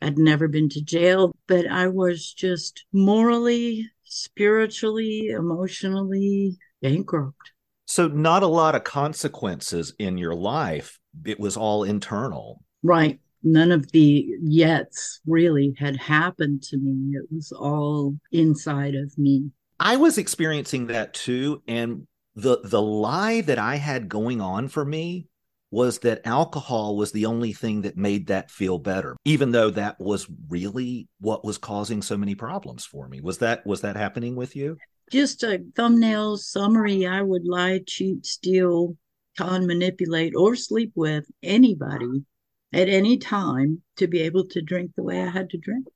I'd 0.00 0.18
never 0.18 0.48
been 0.48 0.68
to 0.70 0.82
jail, 0.82 1.36
but 1.46 1.66
I 1.66 1.88
was 1.88 2.32
just 2.32 2.84
morally, 2.92 3.90
spiritually, 4.04 5.28
emotionally 5.28 6.56
bankrupt. 6.80 7.52
So, 7.86 8.06
not 8.06 8.42
a 8.42 8.48
lot 8.48 8.74
of 8.74 8.84
consequences 8.84 9.94
in 9.98 10.18
your 10.18 10.34
life. 10.34 11.00
It 11.24 11.40
was 11.40 11.56
all 11.56 11.84
internal. 11.84 12.62
Right. 12.82 13.18
None 13.42 13.70
of 13.70 13.90
the 13.92 14.28
yets 14.44 15.20
really 15.26 15.74
had 15.78 15.96
happened 15.96 16.62
to 16.64 16.76
me. 16.76 17.16
It 17.16 17.26
was 17.30 17.52
all 17.52 18.16
inside 18.32 18.94
of 18.94 19.16
me. 19.16 19.50
I 19.78 19.96
was 19.96 20.18
experiencing 20.18 20.88
that 20.88 21.14
too. 21.14 21.62
And 21.68 22.06
the 22.34 22.60
the 22.64 22.82
lie 22.82 23.40
that 23.42 23.58
I 23.58 23.76
had 23.76 24.08
going 24.08 24.40
on 24.40 24.68
for 24.68 24.84
me 24.84 25.28
was 25.70 25.98
that 25.98 26.22
alcohol 26.24 26.96
was 26.96 27.12
the 27.12 27.26
only 27.26 27.52
thing 27.52 27.82
that 27.82 27.96
made 27.96 28.28
that 28.28 28.50
feel 28.50 28.78
better 28.78 29.16
even 29.24 29.50
though 29.50 29.70
that 29.70 30.00
was 30.00 30.26
really 30.48 31.08
what 31.20 31.44
was 31.44 31.58
causing 31.58 32.00
so 32.00 32.16
many 32.16 32.34
problems 32.34 32.86
for 32.86 33.06
me 33.08 33.20
was 33.20 33.38
that 33.38 33.66
was 33.66 33.82
that 33.82 33.96
happening 33.96 34.34
with 34.34 34.56
you 34.56 34.78
just 35.10 35.42
a 35.42 35.62
thumbnail 35.76 36.38
summary 36.38 37.06
i 37.06 37.20
would 37.20 37.44
lie 37.44 37.80
cheat 37.86 38.24
steal 38.24 38.96
con 39.36 39.66
manipulate 39.66 40.34
or 40.34 40.56
sleep 40.56 40.92
with 40.94 41.26
anybody 41.42 42.24
at 42.72 42.88
any 42.88 43.16
time 43.16 43.82
to 43.96 44.06
be 44.06 44.20
able 44.20 44.46
to 44.46 44.62
drink 44.62 44.90
the 44.96 45.02
way 45.02 45.22
i 45.22 45.28
had 45.28 45.50
to 45.50 45.58
drink 45.58 45.86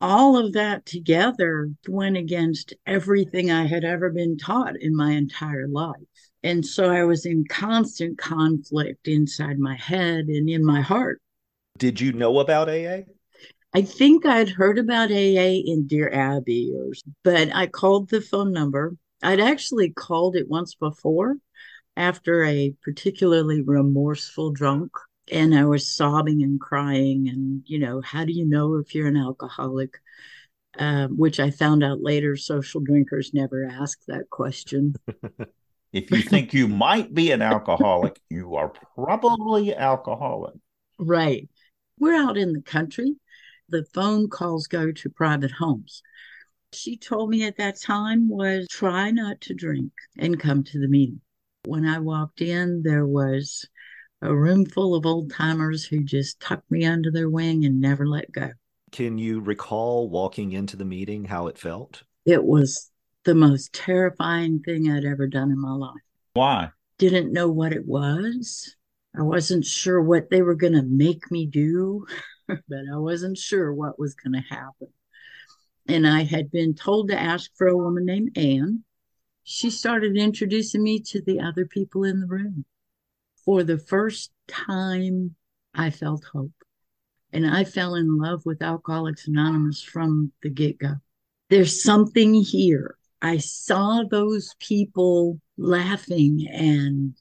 all 0.00 0.36
of 0.36 0.52
that 0.52 0.86
together 0.86 1.70
went 1.88 2.16
against 2.16 2.74
everything 2.86 3.50
i 3.50 3.66
had 3.66 3.84
ever 3.84 4.10
been 4.10 4.36
taught 4.36 4.74
in 4.80 4.94
my 4.94 5.12
entire 5.12 5.68
life 5.68 5.96
and 6.42 6.64
so 6.64 6.90
I 6.90 7.04
was 7.04 7.26
in 7.26 7.44
constant 7.48 8.18
conflict 8.18 9.08
inside 9.08 9.58
my 9.58 9.76
head 9.76 10.26
and 10.26 10.48
in 10.48 10.64
my 10.64 10.80
heart. 10.80 11.20
Did 11.78 12.00
you 12.00 12.12
know 12.12 12.38
about 12.38 12.68
AA? 12.68 13.02
I 13.74 13.82
think 13.82 14.24
I'd 14.24 14.48
heard 14.48 14.78
about 14.78 15.10
AA 15.10 15.60
in 15.64 15.86
Dear 15.86 16.10
Abby, 16.10 16.72
or, 16.74 16.92
but 17.22 17.54
I 17.54 17.66
called 17.66 18.08
the 18.08 18.20
phone 18.20 18.52
number. 18.52 18.96
I'd 19.22 19.40
actually 19.40 19.90
called 19.90 20.36
it 20.36 20.48
once 20.48 20.74
before 20.74 21.36
after 21.96 22.44
a 22.44 22.74
particularly 22.82 23.60
remorseful 23.62 24.52
drunk. 24.52 24.92
And 25.30 25.54
I 25.54 25.64
was 25.64 25.90
sobbing 25.90 26.42
and 26.42 26.60
crying. 26.60 27.28
And, 27.28 27.62
you 27.66 27.78
know, 27.78 28.00
how 28.00 28.24
do 28.24 28.32
you 28.32 28.46
know 28.46 28.76
if 28.76 28.94
you're 28.94 29.08
an 29.08 29.16
alcoholic? 29.16 29.98
Uh, 30.78 31.08
which 31.08 31.40
I 31.40 31.50
found 31.50 31.82
out 31.82 32.02
later, 32.02 32.36
social 32.36 32.80
drinkers 32.80 33.34
never 33.34 33.64
ask 33.64 33.98
that 34.06 34.30
question. 34.30 34.94
If 35.92 36.10
you 36.10 36.20
think 36.20 36.52
you 36.52 36.68
might 36.68 37.14
be 37.14 37.30
an 37.30 37.40
alcoholic, 37.40 38.20
you 38.28 38.56
are 38.56 38.72
probably 38.94 39.74
alcoholic. 39.74 40.54
Right. 40.98 41.48
We're 41.98 42.14
out 42.14 42.36
in 42.36 42.52
the 42.52 42.60
country. 42.60 43.16
The 43.70 43.84
phone 43.94 44.28
calls 44.28 44.66
go 44.66 44.92
to 44.92 45.10
private 45.10 45.50
homes. 45.50 46.02
She 46.72 46.98
told 46.98 47.30
me 47.30 47.44
at 47.44 47.56
that 47.56 47.80
time 47.80 48.28
was 48.28 48.66
try 48.68 49.10
not 49.10 49.40
to 49.42 49.54
drink 49.54 49.92
and 50.18 50.38
come 50.38 50.62
to 50.64 50.78
the 50.78 50.88
meeting. 50.88 51.22
When 51.64 51.86
I 51.86 51.98
walked 52.00 52.42
in, 52.42 52.82
there 52.82 53.06
was 53.06 53.66
a 54.20 54.34
room 54.34 54.66
full 54.66 54.94
of 54.94 55.06
old 55.06 55.32
timers 55.32 55.84
who 55.84 56.02
just 56.02 56.40
tucked 56.40 56.70
me 56.70 56.84
under 56.84 57.10
their 57.10 57.30
wing 57.30 57.64
and 57.64 57.80
never 57.80 58.06
let 58.06 58.32
go. 58.32 58.50
Can 58.90 59.18
you 59.18 59.40
recall 59.40 60.08
walking 60.08 60.52
into 60.52 60.76
the 60.76 60.84
meeting 60.84 61.26
how 61.26 61.46
it 61.46 61.58
felt? 61.58 62.02
It 62.24 62.44
was 62.44 62.90
the 63.24 63.34
most 63.34 63.72
terrifying 63.72 64.60
thing 64.60 64.90
I'd 64.90 65.04
ever 65.04 65.26
done 65.26 65.50
in 65.50 65.60
my 65.60 65.72
life. 65.72 66.00
Why? 66.32 66.70
Didn't 66.98 67.32
know 67.32 67.48
what 67.48 67.72
it 67.72 67.86
was. 67.86 68.74
I 69.16 69.22
wasn't 69.22 69.64
sure 69.64 70.02
what 70.02 70.30
they 70.30 70.42
were 70.42 70.54
going 70.54 70.74
to 70.74 70.82
make 70.82 71.30
me 71.30 71.46
do, 71.46 72.06
but 72.48 72.84
I 72.92 72.96
wasn't 72.96 73.38
sure 73.38 73.72
what 73.72 73.98
was 73.98 74.14
going 74.14 74.34
to 74.34 74.54
happen. 74.54 74.88
And 75.86 76.06
I 76.06 76.24
had 76.24 76.50
been 76.50 76.74
told 76.74 77.08
to 77.08 77.18
ask 77.18 77.50
for 77.56 77.66
a 77.66 77.76
woman 77.76 78.04
named 78.04 78.36
Anne. 78.36 78.84
She 79.44 79.70
started 79.70 80.16
introducing 80.16 80.82
me 80.82 81.00
to 81.00 81.22
the 81.22 81.40
other 81.40 81.64
people 81.64 82.04
in 82.04 82.20
the 82.20 82.26
room. 82.26 82.66
For 83.48 83.64
the 83.64 83.78
first 83.78 84.30
time, 84.46 85.34
I 85.72 85.88
felt 85.88 86.22
hope. 86.34 86.52
And 87.32 87.46
I 87.46 87.64
fell 87.64 87.94
in 87.94 88.18
love 88.18 88.42
with 88.44 88.60
Alcoholics 88.60 89.26
Anonymous 89.26 89.82
from 89.82 90.32
the 90.42 90.50
get 90.50 90.76
go. 90.76 90.96
There's 91.48 91.82
something 91.82 92.34
here 92.34 92.98
I 93.22 93.38
saw 93.38 94.02
those 94.02 94.54
people 94.60 95.40
laughing 95.56 96.46
and 96.52 97.14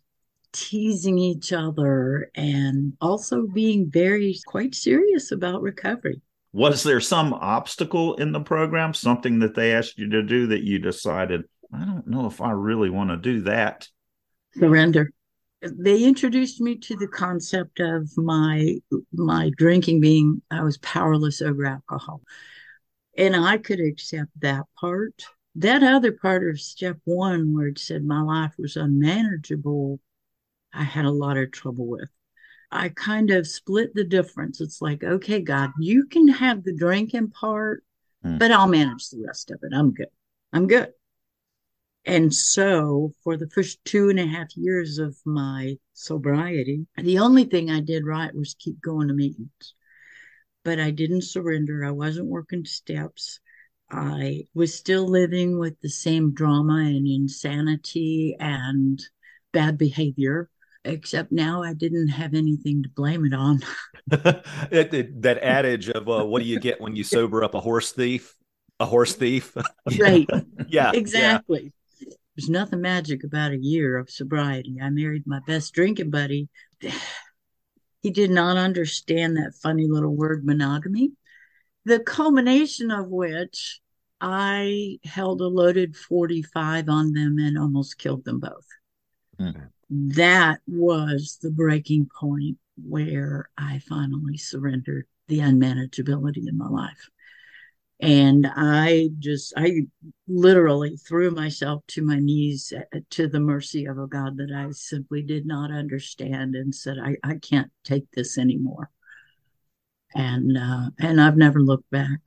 teasing 0.52 1.18
each 1.18 1.54
other 1.54 2.30
and 2.36 2.92
also 3.00 3.48
being 3.48 3.90
very 3.90 4.38
quite 4.48 4.76
serious 4.76 5.32
about 5.32 5.62
recovery. 5.62 6.20
Was 6.52 6.84
there 6.84 7.00
some 7.00 7.36
obstacle 7.36 8.16
in 8.16 8.34
the 8.34 8.42
program, 8.42 8.94
something 8.94 9.40
that 9.40 9.56
they 9.56 9.72
asked 9.72 9.98
you 9.98 10.10
to 10.10 10.24
do 10.24 10.48
that 10.48 10.64
you 10.64 10.78
decided, 10.78 11.46
I 11.74 11.86
don't 11.86 12.06
know 12.06 12.28
if 12.28 12.42
I 12.42 12.52
really 12.52 12.90
want 12.90 13.12
to 13.12 13.16
do 13.16 13.44
that? 13.44 13.88
Surrender. 14.54 15.14
They 15.62 16.04
introduced 16.04 16.62
me 16.62 16.78
to 16.78 16.96
the 16.96 17.08
concept 17.08 17.80
of 17.80 18.16
my 18.18 18.76
my 19.12 19.52
drinking 19.58 20.02
being 20.02 20.42
I 20.52 20.64
was 20.64 20.78
powerless 20.78 21.42
over 21.42 21.66
alcohol. 21.66 22.22
And 23.18 23.36
I 23.36 23.58
could 23.58 23.80
accept 23.80 24.32
that 24.42 24.66
part 24.80 25.24
that 25.58 25.82
other 25.82 26.12
part 26.12 26.48
of 26.48 26.62
step 26.62 26.98
one, 27.06 27.54
where 27.54 27.68
it 27.68 27.80
said 27.80 28.04
my 28.04 28.22
life 28.22 28.54
was 28.60 28.76
unmanageable, 28.78 30.00
I 30.72 30.84
had 30.84 31.06
a 31.06 31.12
lot 31.12 31.36
of 31.36 31.52
trouble 31.52 31.88
with. 31.88 32.10
I 32.72 32.90
kind 32.90 33.32
of 33.32 33.48
split 33.48 33.96
the 33.96 34.04
difference. 34.04 34.62
It's 34.62 34.82
like, 34.82 35.04
okay, 35.04 35.42
God, 35.42 35.72
you 35.80 36.06
can 36.06 36.28
have 36.28 36.64
the 36.64 36.76
drinking 36.76 37.32
part, 37.32 37.84
mm. 38.24 38.38
but 38.38 38.52
I'll 38.52 38.68
manage 38.68 39.10
the 39.10 39.24
rest 39.26 39.50
of 39.50 39.60
it. 39.64 39.76
I'm 39.76 39.94
good. 39.94 40.10
I'm 40.54 40.68
good. 40.68 40.92
And 42.08 42.34
so, 42.34 43.12
for 43.22 43.36
the 43.36 43.50
first 43.50 43.84
two 43.84 44.10
and 44.10 44.18
a 44.18 44.26
half 44.26 44.56
years 44.56 44.98
of 44.98 45.18
my 45.26 45.76
sobriety, 45.92 46.88
the 46.96 47.20
only 47.20 47.44
thing 47.44 47.70
I 47.70 47.82
did 47.82 48.06
right 48.06 48.34
was 48.34 48.56
keep 48.58 48.82
going 48.82 49.10
to 49.10 49.14
meetings. 49.14 49.74
But 50.64 50.80
I 50.80 50.92
didn't 50.92 51.24
surrender. 51.24 51.84
I 51.84 51.92
wasn't 51.92 52.28
working 52.28 52.64
steps. 52.64 53.42
I 53.92 54.46
was 54.54 54.74
still 54.74 55.06
living 55.06 55.60
with 55.60 55.82
the 55.82 55.90
same 55.90 56.34
drama 56.34 56.76
and 56.76 57.06
insanity 57.06 58.38
and 58.40 59.02
bad 59.52 59.78
behavior, 59.78 60.50
except 60.86 61.34
now 61.34 61.62
I 61.62 61.74
didn't 61.74 62.08
have 62.08 62.34
anything 62.34 62.84
to 62.84 62.90
blame 62.90 63.26
it 63.26 63.34
on. 63.34 63.60
it, 64.72 65.22
that 65.24 65.40
adage 65.44 65.90
of 65.90 66.08
uh, 66.08 66.26
what 66.26 66.42
do 66.42 66.48
you 66.48 66.60
get 66.60 66.80
when 66.80 66.96
you 66.96 67.04
sober 67.04 67.44
up 67.44 67.54
a 67.54 67.60
horse 67.60 67.92
thief? 67.92 68.34
A 68.80 68.86
horse 68.86 69.14
thief. 69.14 69.58
right. 70.00 70.28
yeah. 70.70 70.92
Exactly. 70.94 71.64
Yeah. 71.64 71.70
There's 72.38 72.50
nothing 72.50 72.82
magic 72.82 73.24
about 73.24 73.52
a 73.52 73.58
year 73.58 73.98
of 73.98 74.10
sobriety. 74.10 74.78
I 74.82 74.90
married 74.90 75.24
my 75.26 75.40
best 75.46 75.74
drinking 75.74 76.12
buddy. 76.12 76.50
He 78.04 78.12
did 78.12 78.30
not 78.30 78.58
understand 78.58 79.36
that 79.36 79.56
funny 79.62 79.88
little 79.88 80.16
word 80.16 80.46
monogamy 80.46 81.12
the 81.88 82.00
culmination 82.02 82.92
of 82.92 83.08
which 83.08 83.80
I 84.20 85.00
held 85.06 85.40
a 85.40 85.48
loaded 85.48 85.96
45 85.96 86.90
on 86.90 87.14
them 87.14 87.38
and 87.40 87.58
almost 87.58 87.98
killed 87.98 88.26
them 88.26 88.42
both. 88.42 88.68
Mm-hmm. 89.40 89.64
That 89.90 90.60
was 90.68 91.40
the 91.42 91.50
breaking 91.50 92.10
point 92.20 92.58
where 92.76 93.50
I 93.58 93.80
finally 93.80 94.36
surrendered 94.36 95.06
the 95.30 95.40
unmanageability 95.40 96.48
in 96.48 96.58
my 96.58 96.68
life. 96.68 97.10
And 98.00 98.48
I 98.56 99.10
just, 99.18 99.54
I 99.58 99.82
literally 100.28 100.98
threw 100.98 101.32
myself 101.32 101.84
to 101.88 102.04
my 102.04 102.20
knees 102.20 102.72
uh, 102.76 103.00
to 103.12 103.28
the 103.28 103.40
mercy 103.40 103.86
of 103.86 103.98
a 103.98 104.06
God 104.06 104.38
that 104.38 104.52
I 104.56 104.70
simply 104.72 105.24
did 105.24 105.48
not 105.48 105.72
understand 105.72 106.56
and 106.56 106.74
said, 106.74 106.98
I, 107.04 107.16
I 107.24 107.36
can't 107.36 107.72
take 107.84 108.06
this 108.12 108.38
anymore. 108.38 108.92
And, 110.14 110.58
uh, 110.58 110.92
and 111.00 111.20
I've 111.20 111.38
never 111.38 111.60
looked 111.60 111.90
back. 111.90 112.20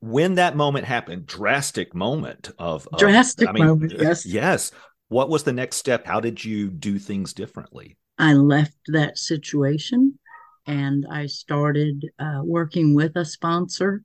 When 0.00 0.36
that 0.36 0.56
moment 0.56 0.86
happened, 0.86 1.26
drastic 1.26 1.94
moment 1.94 2.50
of, 2.58 2.88
of 2.90 2.98
drastic 2.98 3.48
I 3.48 3.52
mean, 3.52 3.66
moment, 3.66 3.92
yes. 3.98 4.24
Yes. 4.24 4.72
What 5.08 5.28
was 5.28 5.42
the 5.42 5.52
next 5.52 5.76
step? 5.76 6.06
How 6.06 6.20
did 6.20 6.42
you 6.44 6.70
do 6.70 6.98
things 6.98 7.34
differently? 7.34 7.98
I 8.18 8.32
left 8.32 8.76
that 8.88 9.18
situation 9.18 10.18
and 10.66 11.06
I 11.10 11.26
started 11.26 12.06
uh, 12.18 12.40
working 12.42 12.94
with 12.94 13.16
a 13.16 13.24
sponsor 13.24 14.02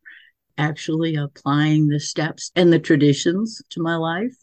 actually 0.57 1.15
applying 1.15 1.87
the 1.87 1.99
steps 1.99 2.51
and 2.55 2.71
the 2.71 2.79
traditions 2.79 3.61
to 3.69 3.81
my 3.81 3.95
life. 3.95 4.35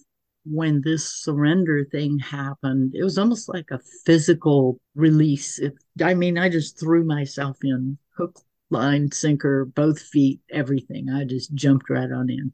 When 0.45 0.81
this 0.83 1.05
surrender 1.23 1.85
thing 1.91 2.19
happened, 2.19 2.95
it 2.95 3.05
was 3.05 3.19
almost 3.19 3.49
like 3.49 3.71
a 3.71 3.81
physical 4.07 4.81
release. 4.95 5.59
It, 5.59 5.75
I 6.03 6.15
mean, 6.15 6.39
I 6.39 6.49
just 6.49 6.81
threw 6.81 7.05
myself 7.05 7.59
in 7.63 7.99
hook, 8.17 8.41
line, 8.71 9.13
sinker, 9.13 9.67
both 9.67 10.01
feet, 10.01 10.41
everything. 10.51 11.11
I 11.11 11.25
just 11.25 11.53
jumped 11.55 11.91
right 11.91 12.11
on 12.11 12.31
in. 12.31 12.53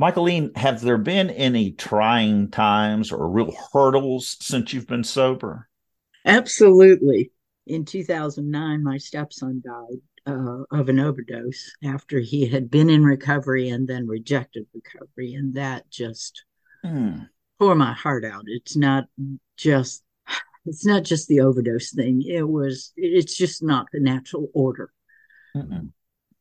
Michaelene, 0.00 0.56
have 0.56 0.80
there 0.80 0.98
been 0.98 1.30
any 1.30 1.72
trying 1.72 2.50
times 2.50 3.12
or 3.12 3.28
real 3.28 3.54
hurdles 3.72 4.36
since 4.40 4.72
you've 4.72 4.88
been 4.88 5.04
sober? 5.04 5.68
Absolutely. 6.24 7.30
In 7.66 7.84
2009, 7.84 8.82
my 8.82 8.96
stepson 8.98 9.62
died 9.64 10.00
uh, 10.26 10.62
of 10.70 10.88
an 10.88 10.98
overdose 10.98 11.72
after 11.84 12.18
he 12.18 12.46
had 12.46 12.70
been 12.70 12.88
in 12.88 13.04
recovery 13.04 13.68
and 13.68 13.86
then 13.86 14.06
rejected 14.06 14.66
recovery. 14.74 15.34
And 15.34 15.54
that 15.54 15.90
just 15.90 16.44
mm. 16.84 17.28
tore 17.58 17.74
my 17.74 17.92
heart 17.92 18.24
out. 18.24 18.44
It's 18.46 18.76
not 18.76 19.04
just 19.56 20.02
it's 20.66 20.86
not 20.86 21.04
just 21.04 21.28
the 21.28 21.40
overdose 21.40 21.92
thing. 21.92 22.22
It 22.22 22.48
was 22.48 22.92
it's 22.96 23.36
just 23.36 23.62
not 23.62 23.86
the 23.92 24.00
natural 24.00 24.48
order. 24.54 24.90
Mm-mm. 25.56 25.90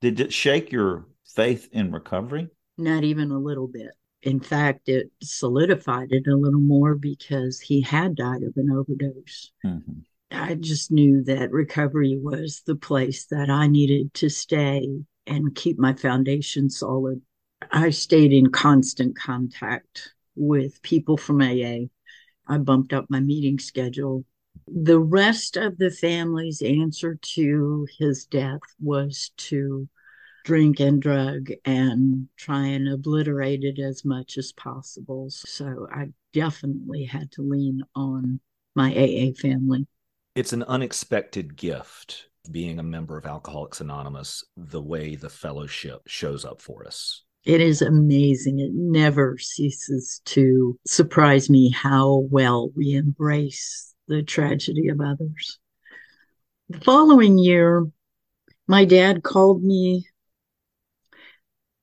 Did 0.02 0.20
it 0.20 0.34
shake 0.34 0.72
your 0.72 1.06
faith 1.36 1.70
in 1.72 1.92
recovery? 1.92 2.50
Not 2.78 3.04
even 3.04 3.32
a 3.32 3.38
little 3.38 3.68
bit. 3.68 3.92
In 4.22 4.40
fact, 4.40 4.88
it 4.88 5.12
solidified 5.22 6.12
it 6.12 6.28
a 6.28 6.36
little 6.36 6.62
more 6.62 6.96
because 6.96 7.60
he 7.60 7.82
had 7.82 8.16
died 8.16 8.44
of 8.44 8.54
an 8.56 8.72
overdose. 8.72 9.52
Mm-hmm. 9.66 10.00
I 10.32 10.56
just 10.56 10.92
knew 10.92 11.24
that 11.24 11.52
recovery 11.52 12.18
was 12.18 12.62
the 12.66 12.76
place 12.76 13.26
that 13.28 13.50
I 13.50 13.68
needed 13.68 14.14
to 14.16 14.30
stay 14.30 14.88
and 15.26 15.56
keep 15.56 15.80
my 15.80 15.94
foundation 15.94 16.70
solid. 16.70 17.22
I 17.72 17.92
stayed 17.92 18.34
in 18.34 18.52
constant 18.52 19.16
contact 19.16 20.14
with 20.36 20.82
people 20.82 21.18
from 21.18 21.42
AA. 21.42 21.88
I 22.48 22.58
bumped 22.58 22.94
up 22.94 23.06
my 23.10 23.20
meeting 23.20 23.60
schedule. 23.60 24.26
The 24.68 25.00
rest 25.00 25.58
of 25.58 25.78
the 25.78 25.92
family's 25.92 26.62
answer 26.62 27.18
to 27.36 27.88
his 27.98 28.26
death 28.26 28.62
was 28.82 29.32
to 29.38 29.88
drink 30.44 30.80
and 30.80 31.02
drug 31.02 31.52
and 31.64 32.28
try 32.36 32.66
and 32.68 32.90
obliterate 32.90 33.64
it 33.64 33.80
as 33.80 34.04
much 34.04 34.38
as 34.38 34.52
possible. 34.52 35.30
So 35.30 35.88
I 35.92 36.10
definitely 36.34 37.06
had 37.06 37.32
to 37.34 37.42
lean 37.42 37.84
on 37.96 38.42
my 38.76 38.94
AA 38.94 39.32
family 39.40 39.88
it's 40.36 40.54
an 40.54 40.64
unexpected 40.64 41.56
gift 41.56 42.28
being 42.52 42.80
a 42.80 42.84
member 42.84 43.18
of 43.18 43.26
Alcoholics 43.26 43.82
Anonymous, 43.82 44.44
the 44.58 44.82
way 44.82 45.16
the 45.16 45.30
fellowship 45.30 46.02
shows 46.08 46.44
up 46.44 46.62
for 46.62 46.86
us. 46.86 47.24
It 47.46 47.62
is 47.62 47.82
amazing. 47.82 48.60
It 48.60 48.72
never 48.74 49.38
ceases 49.38 50.22
to 50.26 50.78
surprise 50.88 51.50
me 51.50 51.72
how 51.72 52.28
well 52.30 52.70
we 52.76 52.94
embrace 52.94 53.94
the 54.08 54.24
tragedy 54.24 54.90
of 54.90 55.02
others. 55.02 55.60
The 56.70 56.80
following 56.80 57.38
year, 57.38 57.86
my 58.68 58.86
dad 58.86 59.24
called 59.24 59.64
me 59.64 60.08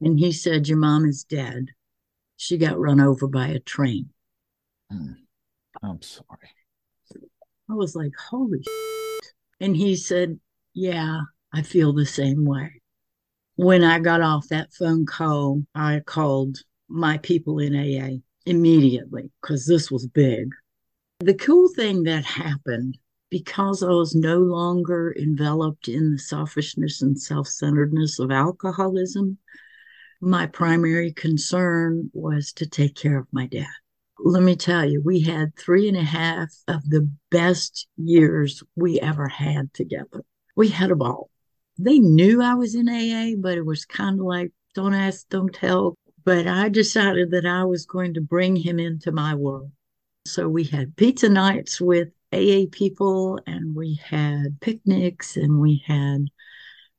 and 0.00 0.18
he 0.18 0.32
said, 0.32 0.66
Your 0.66 0.78
mom 0.78 1.04
is 1.04 1.24
dead. 1.24 1.66
She 2.36 2.56
got 2.56 2.78
run 2.78 3.00
over 3.00 3.26
by 3.26 3.48
a 3.48 3.60
train. 3.60 4.10
Hmm. 4.90 5.12
I'm 5.82 6.02
sorry. 6.02 6.50
I 7.70 7.74
was 7.74 7.94
like, 7.94 8.12
holy 8.30 8.62
shit. 8.62 9.32
And 9.60 9.76
he 9.76 9.94
said, 9.94 10.40
yeah, 10.74 11.20
I 11.52 11.62
feel 11.62 11.92
the 11.92 12.06
same 12.06 12.44
way. 12.44 12.80
When 13.54 13.84
I 13.84 14.00
got 14.00 14.22
off 14.22 14.48
that 14.48 14.72
phone 14.72 15.06
call, 15.06 15.62
I 15.74 16.00
called 16.04 16.58
my 16.88 17.18
people 17.18 17.60
in 17.60 17.76
AA 17.76 18.18
immediately 18.44 19.30
because 19.40 19.66
this 19.66 19.90
was 19.90 20.08
big. 20.08 20.50
The 21.20 21.34
cool 21.34 21.68
thing 21.68 22.02
that 22.04 22.24
happened 22.24 22.98
because 23.30 23.84
I 23.84 23.90
was 23.90 24.16
no 24.16 24.38
longer 24.38 25.14
enveloped 25.16 25.86
in 25.86 26.10
the 26.12 26.18
selfishness 26.18 27.02
and 27.02 27.20
self 27.20 27.46
centeredness 27.46 28.18
of 28.18 28.32
alcoholism, 28.32 29.38
my 30.20 30.46
primary 30.46 31.12
concern 31.12 32.10
was 32.12 32.52
to 32.54 32.66
take 32.66 32.96
care 32.96 33.18
of 33.18 33.28
my 33.30 33.46
dad 33.46 33.66
let 34.24 34.42
me 34.42 34.56
tell 34.56 34.84
you, 34.84 35.02
we 35.04 35.20
had 35.20 35.56
three 35.56 35.88
and 35.88 35.96
a 35.96 36.04
half 36.04 36.48
of 36.68 36.88
the 36.88 37.10
best 37.30 37.86
years 37.96 38.62
we 38.76 39.00
ever 39.00 39.28
had 39.28 39.72
together. 39.74 40.24
We 40.56 40.68
had 40.68 40.90
a 40.90 40.96
ball. 40.96 41.30
They 41.78 41.98
knew 41.98 42.42
I 42.42 42.54
was 42.54 42.74
in 42.74 42.88
AA, 42.88 43.36
but 43.40 43.56
it 43.56 43.64
was 43.64 43.84
kind 43.84 44.20
of 44.20 44.26
like, 44.26 44.52
don't 44.74 44.94
ask, 44.94 45.28
don't 45.28 45.54
tell. 45.54 45.94
But 46.24 46.46
I 46.46 46.68
decided 46.68 47.30
that 47.30 47.46
I 47.46 47.64
was 47.64 47.86
going 47.86 48.14
to 48.14 48.20
bring 48.20 48.56
him 48.56 48.78
into 48.78 49.12
my 49.12 49.34
world. 49.34 49.72
So 50.26 50.48
we 50.48 50.64
had 50.64 50.96
pizza 50.96 51.28
nights 51.28 51.80
with 51.80 52.08
AA 52.32 52.64
people, 52.70 53.40
and 53.46 53.74
we 53.74 53.98
had 54.04 54.60
picnics, 54.60 55.36
and 55.36 55.58
we 55.60 55.82
had 55.86 56.26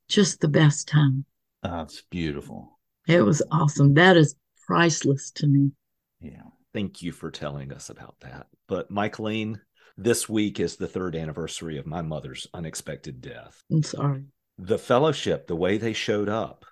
just 0.07 0.41
the 0.41 0.47
best 0.47 0.87
time. 0.87 1.25
That's 1.61 2.01
beautiful. 2.09 2.79
It 3.07 3.21
was 3.21 3.43
awesome. 3.51 3.93
That 3.93 4.17
is 4.17 4.35
priceless 4.65 5.31
to 5.31 5.47
me. 5.47 5.71
Yeah. 6.19 6.50
Thank 6.73 7.01
you 7.01 7.11
for 7.11 7.31
telling 7.31 7.73
us 7.73 7.89
about 7.89 8.15
that. 8.21 8.47
But 8.67 8.89
Michaelene, 8.89 9.59
this 9.97 10.29
week 10.29 10.59
is 10.59 10.77
the 10.77 10.87
third 10.87 11.15
anniversary 11.15 11.77
of 11.77 11.85
my 11.85 12.01
mother's 12.01 12.47
unexpected 12.53 13.21
death. 13.21 13.61
I'm 13.71 13.83
sorry. 13.83 14.23
The 14.57 14.77
fellowship, 14.77 15.47
the 15.47 15.55
way 15.55 15.77
they 15.77 15.93
showed 15.93 16.29
up. 16.29 16.65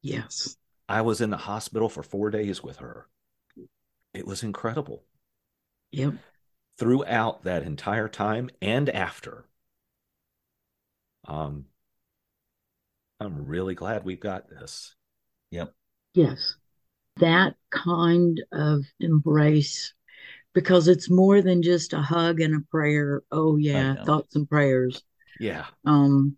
Yes. 0.00 0.56
I 0.88 1.02
was 1.02 1.20
in 1.20 1.30
the 1.30 1.36
hospital 1.36 1.88
for 1.88 2.02
four 2.02 2.30
days 2.30 2.62
with 2.62 2.78
her. 2.78 3.08
It 4.14 4.26
was 4.26 4.42
incredible. 4.42 5.04
Yep. 5.92 6.14
Throughout 6.78 7.44
that 7.44 7.62
entire 7.62 8.08
time 8.08 8.48
and 8.62 8.88
after. 8.88 9.44
Um, 11.28 11.66
I'm 13.20 13.46
really 13.46 13.74
glad 13.74 14.04
we've 14.04 14.18
got 14.18 14.48
this. 14.48 14.94
Yep. 15.50 15.74
Yes 16.14 16.56
that 17.16 17.54
kind 17.70 18.40
of 18.52 18.84
embrace 19.00 19.94
because 20.54 20.88
it's 20.88 21.10
more 21.10 21.40
than 21.42 21.62
just 21.62 21.92
a 21.92 22.00
hug 22.00 22.40
and 22.40 22.54
a 22.54 22.60
prayer. 22.70 23.22
Oh 23.30 23.56
yeah, 23.56 24.02
thoughts 24.04 24.34
and 24.36 24.48
prayers. 24.48 25.02
Yeah. 25.40 25.66
Um 25.84 26.36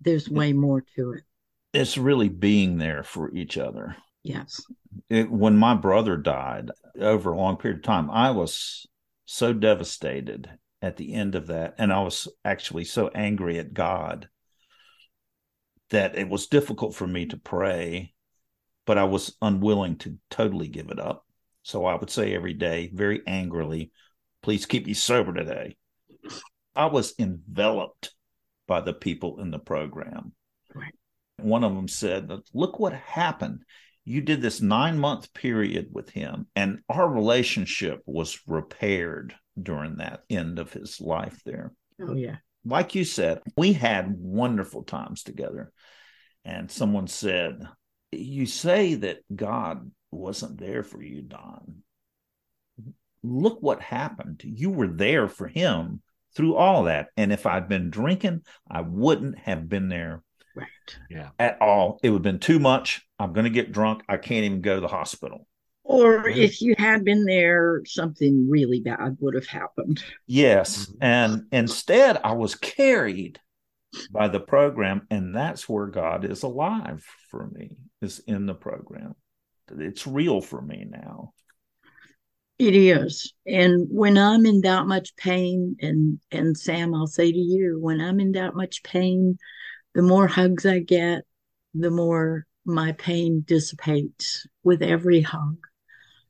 there's 0.00 0.28
way 0.28 0.52
more 0.52 0.82
to 0.96 1.12
it. 1.12 1.22
It's 1.72 1.98
really 1.98 2.28
being 2.28 2.78
there 2.78 3.02
for 3.02 3.30
each 3.32 3.58
other. 3.58 3.96
Yes. 4.22 4.60
It, 5.08 5.30
when 5.30 5.56
my 5.56 5.74
brother 5.74 6.16
died 6.16 6.70
over 6.98 7.32
a 7.32 7.36
long 7.36 7.56
period 7.56 7.78
of 7.78 7.84
time, 7.84 8.10
I 8.10 8.30
was 8.30 8.86
so 9.26 9.52
devastated 9.52 10.50
at 10.82 10.96
the 10.96 11.12
end 11.12 11.34
of 11.34 11.48
that 11.48 11.74
and 11.78 11.92
I 11.92 12.00
was 12.00 12.28
actually 12.44 12.84
so 12.84 13.08
angry 13.14 13.58
at 13.58 13.74
God 13.74 14.28
that 15.90 16.16
it 16.16 16.28
was 16.28 16.46
difficult 16.46 16.94
for 16.94 17.06
me 17.06 17.26
to 17.26 17.36
pray 17.36 18.14
but 18.90 18.98
I 18.98 19.04
was 19.04 19.36
unwilling 19.40 19.98
to 19.98 20.18
totally 20.30 20.66
give 20.66 20.90
it 20.90 20.98
up. 20.98 21.24
So 21.62 21.84
I 21.84 21.94
would 21.94 22.10
say 22.10 22.34
every 22.34 22.54
day, 22.54 22.90
very 22.92 23.22
angrily, 23.24 23.92
please 24.42 24.66
keep 24.66 24.84
me 24.84 24.94
sober 24.94 25.32
today. 25.32 25.76
I 26.74 26.86
was 26.86 27.14
enveloped 27.16 28.12
by 28.66 28.80
the 28.80 28.92
people 28.92 29.38
in 29.38 29.52
the 29.52 29.60
program. 29.60 30.32
Right. 30.74 30.92
One 31.36 31.62
of 31.62 31.72
them 31.72 31.86
said, 31.86 32.32
Look 32.52 32.80
what 32.80 32.94
happened. 32.94 33.62
You 34.04 34.22
did 34.22 34.42
this 34.42 34.60
nine 34.60 34.98
month 34.98 35.32
period 35.34 35.90
with 35.92 36.10
him, 36.10 36.48
and 36.56 36.80
our 36.88 37.08
relationship 37.08 38.02
was 38.06 38.40
repaired 38.48 39.36
during 39.62 39.98
that 39.98 40.24
end 40.28 40.58
of 40.58 40.72
his 40.72 41.00
life 41.00 41.40
there. 41.46 41.72
Oh, 42.02 42.16
yeah. 42.16 42.38
Like 42.64 42.96
you 42.96 43.04
said, 43.04 43.38
we 43.56 43.72
had 43.72 44.16
wonderful 44.18 44.82
times 44.82 45.22
together. 45.22 45.70
And 46.44 46.68
someone 46.68 47.06
said, 47.06 47.68
you 48.12 48.46
say 48.46 48.94
that 48.94 49.20
God 49.34 49.90
wasn't 50.10 50.58
there 50.58 50.82
for 50.82 51.02
you, 51.02 51.22
Don. 51.22 51.82
Look 53.22 53.58
what 53.62 53.80
happened. 53.82 54.42
You 54.44 54.70
were 54.70 54.88
there 54.88 55.28
for 55.28 55.46
him 55.46 56.02
through 56.34 56.56
all 56.56 56.84
that. 56.84 57.08
And 57.16 57.32
if 57.32 57.46
I'd 57.46 57.68
been 57.68 57.90
drinking, 57.90 58.42
I 58.70 58.80
wouldn't 58.80 59.38
have 59.38 59.68
been 59.68 59.88
there 59.88 60.22
Right. 60.54 60.66
Yeah. 61.08 61.30
at 61.38 61.60
all. 61.60 62.00
It 62.02 62.10
would 62.10 62.18
have 62.18 62.22
been 62.22 62.38
too 62.38 62.58
much. 62.58 63.06
I'm 63.18 63.32
going 63.32 63.44
to 63.44 63.50
get 63.50 63.72
drunk. 63.72 64.02
I 64.08 64.16
can't 64.16 64.44
even 64.44 64.62
go 64.62 64.76
to 64.76 64.80
the 64.80 64.88
hospital. 64.88 65.46
Or 65.84 66.28
if 66.28 66.60
you 66.62 66.74
had 66.78 67.04
been 67.04 67.24
there, 67.24 67.82
something 67.84 68.48
really 68.48 68.80
bad 68.80 69.16
would 69.20 69.34
have 69.34 69.46
happened. 69.46 70.02
Yes. 70.26 70.86
Mhm. 70.86 70.96
And 71.00 71.42
instead, 71.52 72.16
I 72.22 72.32
was 72.32 72.54
carried 72.54 73.40
by 74.10 74.28
the 74.28 74.40
program. 74.40 75.06
And 75.10 75.34
that's 75.34 75.68
where 75.68 75.86
God 75.86 76.24
is 76.24 76.42
alive 76.42 77.04
for 77.30 77.48
me, 77.48 77.76
is 78.02 78.20
in 78.26 78.46
the 78.46 78.54
program. 78.54 79.14
It's 79.70 80.06
real 80.06 80.40
for 80.40 80.60
me 80.60 80.86
now. 80.88 81.32
It 82.58 82.74
is. 82.74 83.32
And 83.46 83.86
when 83.90 84.18
I'm 84.18 84.44
in 84.44 84.60
that 84.62 84.86
much 84.86 85.16
pain, 85.16 85.76
and 85.80 86.20
and 86.30 86.56
Sam, 86.56 86.94
I'll 86.94 87.06
say 87.06 87.30
to 87.32 87.38
you, 87.38 87.78
when 87.80 88.00
I'm 88.00 88.20
in 88.20 88.32
that 88.32 88.54
much 88.54 88.82
pain, 88.82 89.38
the 89.94 90.02
more 90.02 90.26
hugs 90.26 90.66
I 90.66 90.80
get, 90.80 91.22
the 91.74 91.90
more 91.90 92.46
my 92.64 92.92
pain 92.92 93.44
dissipates 93.46 94.46
with 94.62 94.82
every 94.82 95.22
hug. 95.22 95.56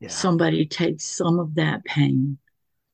Somebody 0.09 0.67
takes 0.67 1.05
some 1.05 1.39
of 1.39 1.57
that 1.57 1.85
pain. 1.85 2.39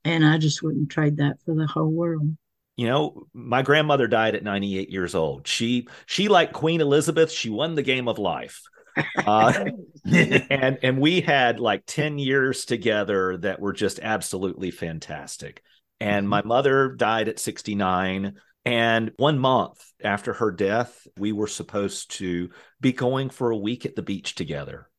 And 0.05 0.25
I 0.25 0.39
just 0.39 0.63
wouldn't 0.63 0.91
trade 0.91 1.19
that 1.19 1.43
for 1.45 1.55
the 1.55 1.67
whole 1.67 1.91
world. 1.91 2.37
You 2.77 2.87
know, 2.87 3.27
my 3.33 3.63
grandmother 3.63 4.07
died 4.07 4.35
at 4.35 4.43
98 4.43 4.91
years 4.91 5.15
old. 5.15 5.47
She 5.49 5.89
she 6.05 6.29
like 6.29 6.53
Queen 6.53 6.81
Elizabeth, 6.81 7.31
she 7.33 7.51
won 7.51 7.75
the 7.75 7.83
game 7.83 8.09
of 8.09 8.19
life. 8.19 8.63
Uh, 9.27 9.67
and 10.07 10.79
and 10.83 10.99
we 10.99 11.21
had 11.21 11.61
like 11.61 11.83
10 11.85 12.19
years 12.19 12.65
together 12.65 13.37
that 13.37 13.61
were 13.61 13.75
just 13.75 14.01
absolutely 14.03 14.71
fantastic. 14.71 15.63
And 16.01 16.27
my 16.27 16.41
mother 16.43 16.95
died 16.95 17.29
at 17.29 17.39
69 17.39 18.37
and 18.67 19.13
one 19.17 19.39
month 19.39 19.81
after 20.03 20.33
her 20.33 20.51
death, 20.51 21.07
we 21.17 21.31
were 21.31 21.47
supposed 21.47 22.11
to 22.17 22.51
be 22.81 22.93
going 22.93 23.31
for 23.31 23.51
a 23.53 23.57
week 23.57 23.87
at 23.87 23.95
the 23.95 24.03
beach 24.03 24.35
together. 24.35 24.91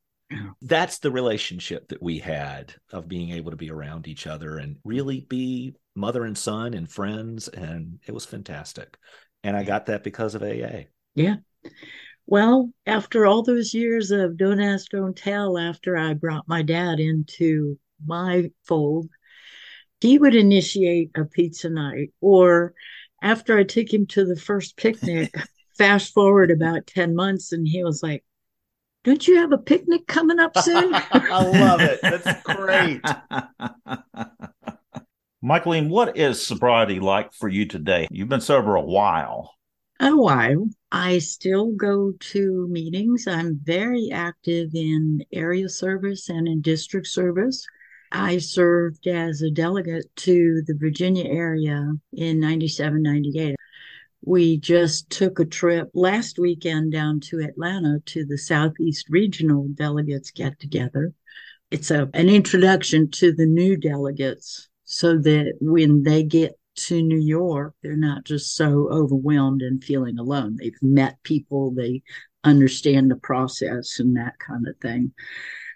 That's 0.62 1.00
the 1.00 1.12
relationship 1.12 1.88
that 1.90 2.02
we 2.02 2.20
had 2.20 2.74
of 2.92 3.08
being 3.08 3.32
able 3.32 3.52
to 3.52 3.58
be 3.58 3.72
around 3.72 4.08
each 4.08 4.28
other 4.28 4.58
and 4.58 4.78
really 4.84 5.22
be 5.22 5.76
mother 5.96 6.26
and 6.26 6.38
son 6.38 6.74
and 6.74 6.90
friends. 6.90 7.48
And 7.48 8.00
it 8.08 8.14
was 8.14 8.26
fantastic. 8.26 8.98
And 9.44 9.56
I 9.56 9.64
got 9.64 9.86
that 9.86 10.04
because 10.04 10.36
of 10.36 10.44
AA. 10.44 10.86
Yeah. 11.16 11.38
Well, 12.26 12.72
after 12.86 13.26
all 13.26 13.42
those 13.42 13.74
years 13.74 14.12
of 14.12 14.38
don't 14.38 14.60
ask, 14.60 14.92
don't 14.92 15.16
tell, 15.16 15.58
after 15.58 15.96
I 15.96 16.14
brought 16.14 16.48
my 16.48 16.62
dad 16.62 17.00
into 17.00 17.80
my 18.06 18.52
fold, 18.66 19.08
he 20.02 20.20
would 20.20 20.36
initiate 20.36 21.12
a 21.16 21.24
pizza 21.24 21.70
night. 21.70 22.12
Or 22.20 22.74
after 23.22 23.58
I 23.58 23.64
took 23.64 23.92
him 23.92 24.06
to 24.08 24.26
the 24.26 24.36
first 24.36 24.76
picnic, 24.76 25.34
fast 25.78 26.14
forward 26.14 26.52
about 26.52 26.88
10 26.88 27.16
months, 27.16 27.54
and 27.54 27.68
he 27.68 27.84
was 27.84 28.04
like, 28.04 28.24
Don't 29.08 29.26
you 29.26 29.38
have 29.38 29.54
a 29.54 29.58
picnic 29.58 30.06
coming 30.06 30.38
up 30.38 30.58
soon? 30.58 30.94
I 30.94 31.42
love 31.42 31.80
it. 31.80 32.02
That's 32.02 32.44
great. 32.44 33.00
Michaelene, 35.42 35.88
what 35.88 36.18
is 36.18 36.46
sobriety 36.46 37.00
like 37.00 37.32
for 37.32 37.48
you 37.48 37.66
today? 37.66 38.10
You've 38.12 38.28
been 38.28 38.42
sober 38.42 38.76
a 38.76 38.82
while. 38.82 39.54
a 40.02 40.14
while. 40.14 40.68
I 40.92 41.20
still 41.20 41.72
go 41.72 42.12
to 42.20 42.68
meetings. 42.70 43.28
I'm 43.28 43.58
very 43.64 44.10
active 44.12 44.72
in 44.74 45.24
area 45.32 45.70
service 45.70 46.28
and 46.28 46.46
in 46.46 46.60
district 46.60 47.08
service. 47.08 47.66
I 48.12 48.40
served 48.40 49.08
as 49.08 49.42
a 49.42 49.50
delegate 49.50 50.14
to 50.18 50.64
the 50.68 50.76
Virginia 50.78 51.24
area 51.24 51.94
in 52.12 52.42
97, 52.42 53.02
98. 53.02 53.56
We 54.28 54.58
just 54.58 55.10
took 55.10 55.40
a 55.40 55.46
trip 55.46 55.90
last 55.94 56.38
weekend 56.38 56.92
down 56.92 57.22
to 57.22 57.40
Atlanta 57.40 58.02
to 58.08 58.26
the 58.26 58.38
Southeast 58.38 59.08
Regional 59.10 59.70
Delegates 59.74 60.32
Get 60.32 60.60
Together. 60.60 61.14
It's 61.72 61.92
a, 61.92 62.10
an 62.14 62.28
introduction 62.28 63.10
to 63.12 63.32
the 63.32 63.46
new 63.46 63.78
delegates 63.78 64.68
so 64.84 65.18
that 65.20 65.54
when 65.62 66.04
they 66.04 66.24
get 66.24 66.60
to 66.76 67.02
New 67.02 67.22
York, 67.22 67.76
they're 67.82 67.96
not 67.96 68.26
just 68.26 68.54
so 68.54 68.90
overwhelmed 68.92 69.62
and 69.62 69.82
feeling 69.82 70.20
alone. 70.20 70.58
They've 70.60 70.76
met 70.82 71.24
people, 71.24 71.72
they 71.72 72.02
understand 72.44 73.10
the 73.10 73.16
process 73.16 73.98
and 73.98 74.18
that 74.18 74.34
kind 74.46 74.68
of 74.68 74.76
thing. 74.82 75.14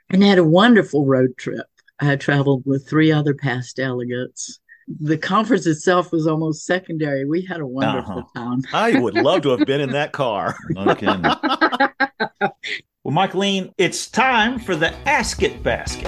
And 0.09 0.21
had 0.21 0.39
a 0.39 0.43
wonderful 0.43 1.05
road 1.05 1.37
trip. 1.37 1.67
I 2.01 2.17
traveled 2.17 2.63
with 2.65 2.85
three 2.85 3.13
other 3.13 3.33
past 3.33 3.77
delegates. 3.77 4.59
The 4.87 5.17
conference 5.17 5.65
itself 5.67 6.11
was 6.11 6.27
almost 6.27 6.65
secondary. 6.65 7.25
We 7.25 7.43
had 7.45 7.59
a 7.61 7.67
wonderful 7.67 8.19
Uh-huh. 8.19 8.39
time. 8.39 8.61
I 8.73 8.99
would 8.99 9.13
love 9.15 9.41
to 9.43 9.49
have 9.57 9.65
been 9.65 9.81
in 9.81 9.91
that 9.91 10.11
car. 10.11 10.55
No 10.71 10.95
kidding. 10.95 11.21
well, 11.21 13.13
Michaelene, 13.13 13.71
it's 13.77 14.07
time 14.09 14.59
for 14.59 14.75
the 14.75 14.93
Ask 15.07 15.43
It 15.43 15.61
Basket. 15.63 16.07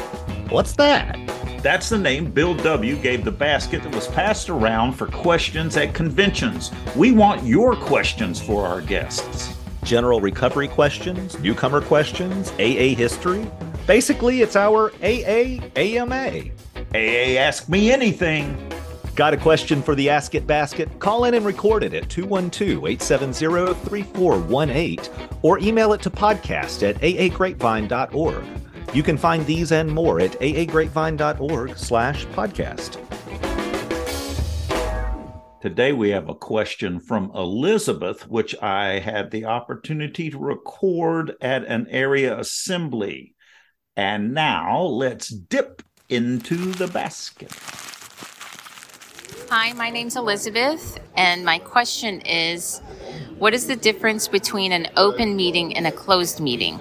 What's 0.49 0.73
that? 0.75 1.17
That's 1.63 1.87
the 1.89 1.97
name 1.97 2.29
Bill 2.31 2.53
W. 2.55 2.95
gave 2.97 3.23
the 3.23 3.31
basket 3.31 3.83
that 3.83 3.95
was 3.95 4.07
passed 4.07 4.49
around 4.49 4.93
for 4.93 5.07
questions 5.07 5.77
at 5.77 5.93
conventions. 5.93 6.71
We 6.95 7.11
want 7.13 7.43
your 7.43 7.75
questions 7.75 8.41
for 8.41 8.65
our 8.67 8.81
guests. 8.81 9.55
General 9.83 10.19
recovery 10.19 10.67
questions, 10.67 11.39
newcomer 11.39 11.79
questions, 11.81 12.51
AA 12.59 12.95
history. 12.95 13.45
Basically, 13.87 14.41
it's 14.41 14.55
our 14.55 14.91
AA 15.01 15.59
AMA. 15.75 16.41
AA 16.93 17.39
Ask 17.39 17.69
Me 17.69 17.91
Anything. 17.91 18.55
Got 19.15 19.33
a 19.33 19.37
question 19.37 19.81
for 19.81 19.95
the 19.95 20.11
Ask 20.11 20.35
It 20.35 20.45
Basket? 20.45 20.99
Call 20.99 21.23
in 21.23 21.33
and 21.33 21.43
record 21.43 21.83
it 21.83 21.95
at 21.95 22.07
212 22.07 22.85
870 22.85 23.73
3418 23.89 24.99
or 25.41 25.57
email 25.57 25.93
it 25.93 26.01
to 26.03 26.11
podcast 26.11 26.87
at 26.87 26.97
aagrapevine.org. 26.97 28.43
You 28.93 29.01
can 29.01 29.17
find 29.17 29.43
these 29.47 29.71
and 29.71 29.89
more 29.91 30.19
at 30.19 30.33
aagrapevine.org 30.33 31.77
slash 31.77 32.27
podcast. 32.27 32.99
Today 35.61 35.93
we 35.93 36.09
have 36.09 36.29
a 36.29 36.35
question 36.35 36.99
from 36.99 37.31
Elizabeth, 37.33 38.27
which 38.27 38.55
I 38.61 38.99
had 38.99 39.31
the 39.31 39.45
opportunity 39.45 40.29
to 40.29 40.37
record 40.37 41.33
at 41.41 41.65
an 41.65 41.87
area 41.89 42.37
assembly. 42.37 43.33
And 43.95 44.35
now 44.35 44.81
let's 44.81 45.29
dip 45.29 45.81
into 46.13 46.71
the 46.73 46.87
basket. 46.87 47.51
Hi, 49.49 49.73
my 49.73 49.89
name's 49.89 50.15
Elizabeth, 50.15 50.99
and 51.15 51.45
my 51.45 51.59
question 51.59 52.21
is 52.21 52.79
What 53.37 53.53
is 53.53 53.67
the 53.67 53.75
difference 53.75 54.27
between 54.27 54.71
an 54.71 54.87
open 54.97 55.35
meeting 55.35 55.75
and 55.75 55.85
a 55.85 55.91
closed 55.91 56.39
meeting? 56.39 56.79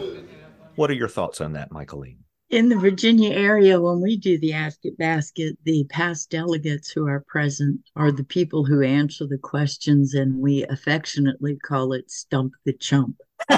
What 0.77 0.91
are 0.91 0.95
your 0.95 1.09
thoughts 1.09 1.41
on 1.41 1.53
that, 1.53 1.71
Michaelene? 1.71 2.17
In 2.49 2.69
the 2.69 2.77
Virginia 2.77 3.31
area, 3.31 3.81
when 3.81 4.03
we 4.03 4.19
do 4.19 4.39
the 4.39 4.53
Ask 4.53 4.81
It 4.85 4.99
Basket, 4.99 5.57
the 5.65 5.85
past 5.91 6.31
delegates 6.31 6.91
who 6.91 7.07
are 7.07 7.25
present 7.27 7.81
are 7.97 8.13
the 8.13 8.25
people 8.25 8.67
who 8.67 8.83
answer 8.83 9.27
the 9.27 9.39
questions, 9.39 10.13
and 10.13 10.39
we 10.39 10.65
affectionately 10.65 11.57
call 11.57 11.95
it 11.95 12.11
Stump 12.11 12.53
the 12.67 12.75
Chump. 12.75 13.17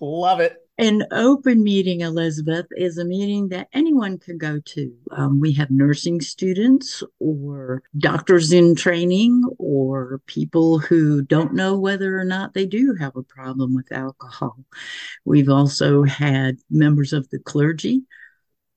Love 0.00 0.40
it. 0.40 0.61
An 0.78 1.04
open 1.12 1.62
meeting, 1.62 2.00
Elizabeth, 2.00 2.66
is 2.72 2.96
a 2.96 3.04
meeting 3.04 3.48
that 3.48 3.68
anyone 3.74 4.18
can 4.18 4.38
go 4.38 4.58
to. 4.58 4.96
Um, 5.10 5.38
we 5.38 5.52
have 5.52 5.70
nursing 5.70 6.22
students 6.22 7.02
or 7.18 7.82
doctors 7.98 8.52
in 8.52 8.74
training 8.74 9.44
or 9.58 10.22
people 10.26 10.78
who 10.78 11.20
don't 11.22 11.52
know 11.52 11.78
whether 11.78 12.18
or 12.18 12.24
not 12.24 12.54
they 12.54 12.64
do 12.64 12.94
have 12.98 13.14
a 13.16 13.22
problem 13.22 13.74
with 13.74 13.92
alcohol. 13.92 14.64
We've 15.26 15.50
also 15.50 16.04
had 16.04 16.56
members 16.70 17.12
of 17.12 17.28
the 17.28 17.38
clergy. 17.38 18.04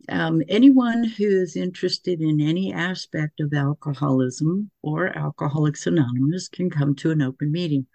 Um, 0.10 0.44
anyone 0.50 1.06
who 1.06 1.28
is 1.28 1.56
interested 1.56 2.20
in 2.20 2.42
any 2.42 2.74
aspect 2.74 3.40
of 3.40 3.54
alcoholism 3.54 4.70
or 4.84 5.18
Alcoholics 5.18 5.88
Anonymous 5.88 6.50
can 6.50 6.70
come 6.70 6.94
to 6.96 7.12
an 7.12 7.22
open 7.22 7.54
meeting. 7.54 7.88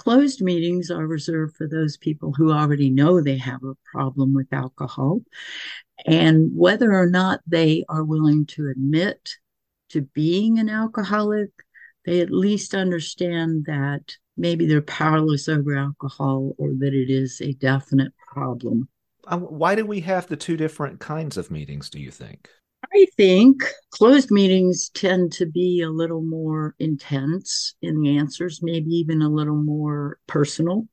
Closed 0.00 0.40
meetings 0.40 0.90
are 0.90 1.06
reserved 1.06 1.56
for 1.56 1.68
those 1.68 1.98
people 1.98 2.32
who 2.32 2.50
already 2.50 2.88
know 2.88 3.20
they 3.20 3.36
have 3.36 3.62
a 3.62 3.74
problem 3.92 4.32
with 4.32 4.50
alcohol. 4.50 5.20
And 6.06 6.50
whether 6.56 6.90
or 6.94 7.06
not 7.06 7.40
they 7.46 7.84
are 7.86 8.02
willing 8.02 8.46
to 8.46 8.68
admit 8.68 9.36
to 9.90 10.00
being 10.00 10.58
an 10.58 10.70
alcoholic, 10.70 11.50
they 12.06 12.22
at 12.22 12.30
least 12.30 12.74
understand 12.74 13.66
that 13.66 14.16
maybe 14.38 14.66
they're 14.66 14.80
powerless 14.80 15.50
over 15.50 15.76
alcohol 15.76 16.54
or 16.56 16.70
that 16.78 16.94
it 16.94 17.10
is 17.10 17.42
a 17.42 17.52
definite 17.52 18.14
problem. 18.26 18.88
Uh, 19.26 19.36
Why 19.36 19.74
do 19.74 19.84
we 19.84 20.00
have 20.00 20.28
the 20.28 20.36
two 20.36 20.56
different 20.56 20.98
kinds 20.98 21.36
of 21.36 21.50
meetings, 21.50 21.90
do 21.90 22.00
you 22.00 22.10
think? 22.10 22.48
I 22.92 23.06
think 23.16 23.62
closed 23.90 24.30
meetings 24.30 24.90
tend 24.90 25.32
to 25.34 25.46
be 25.46 25.82
a 25.82 25.90
little 25.90 26.22
more 26.22 26.74
intense 26.78 27.74
in 27.82 28.00
the 28.00 28.16
answers, 28.18 28.60
maybe 28.62 28.90
even 28.90 29.22
a 29.22 29.28
little 29.28 29.56
more 29.56 30.18
personal 30.26 30.88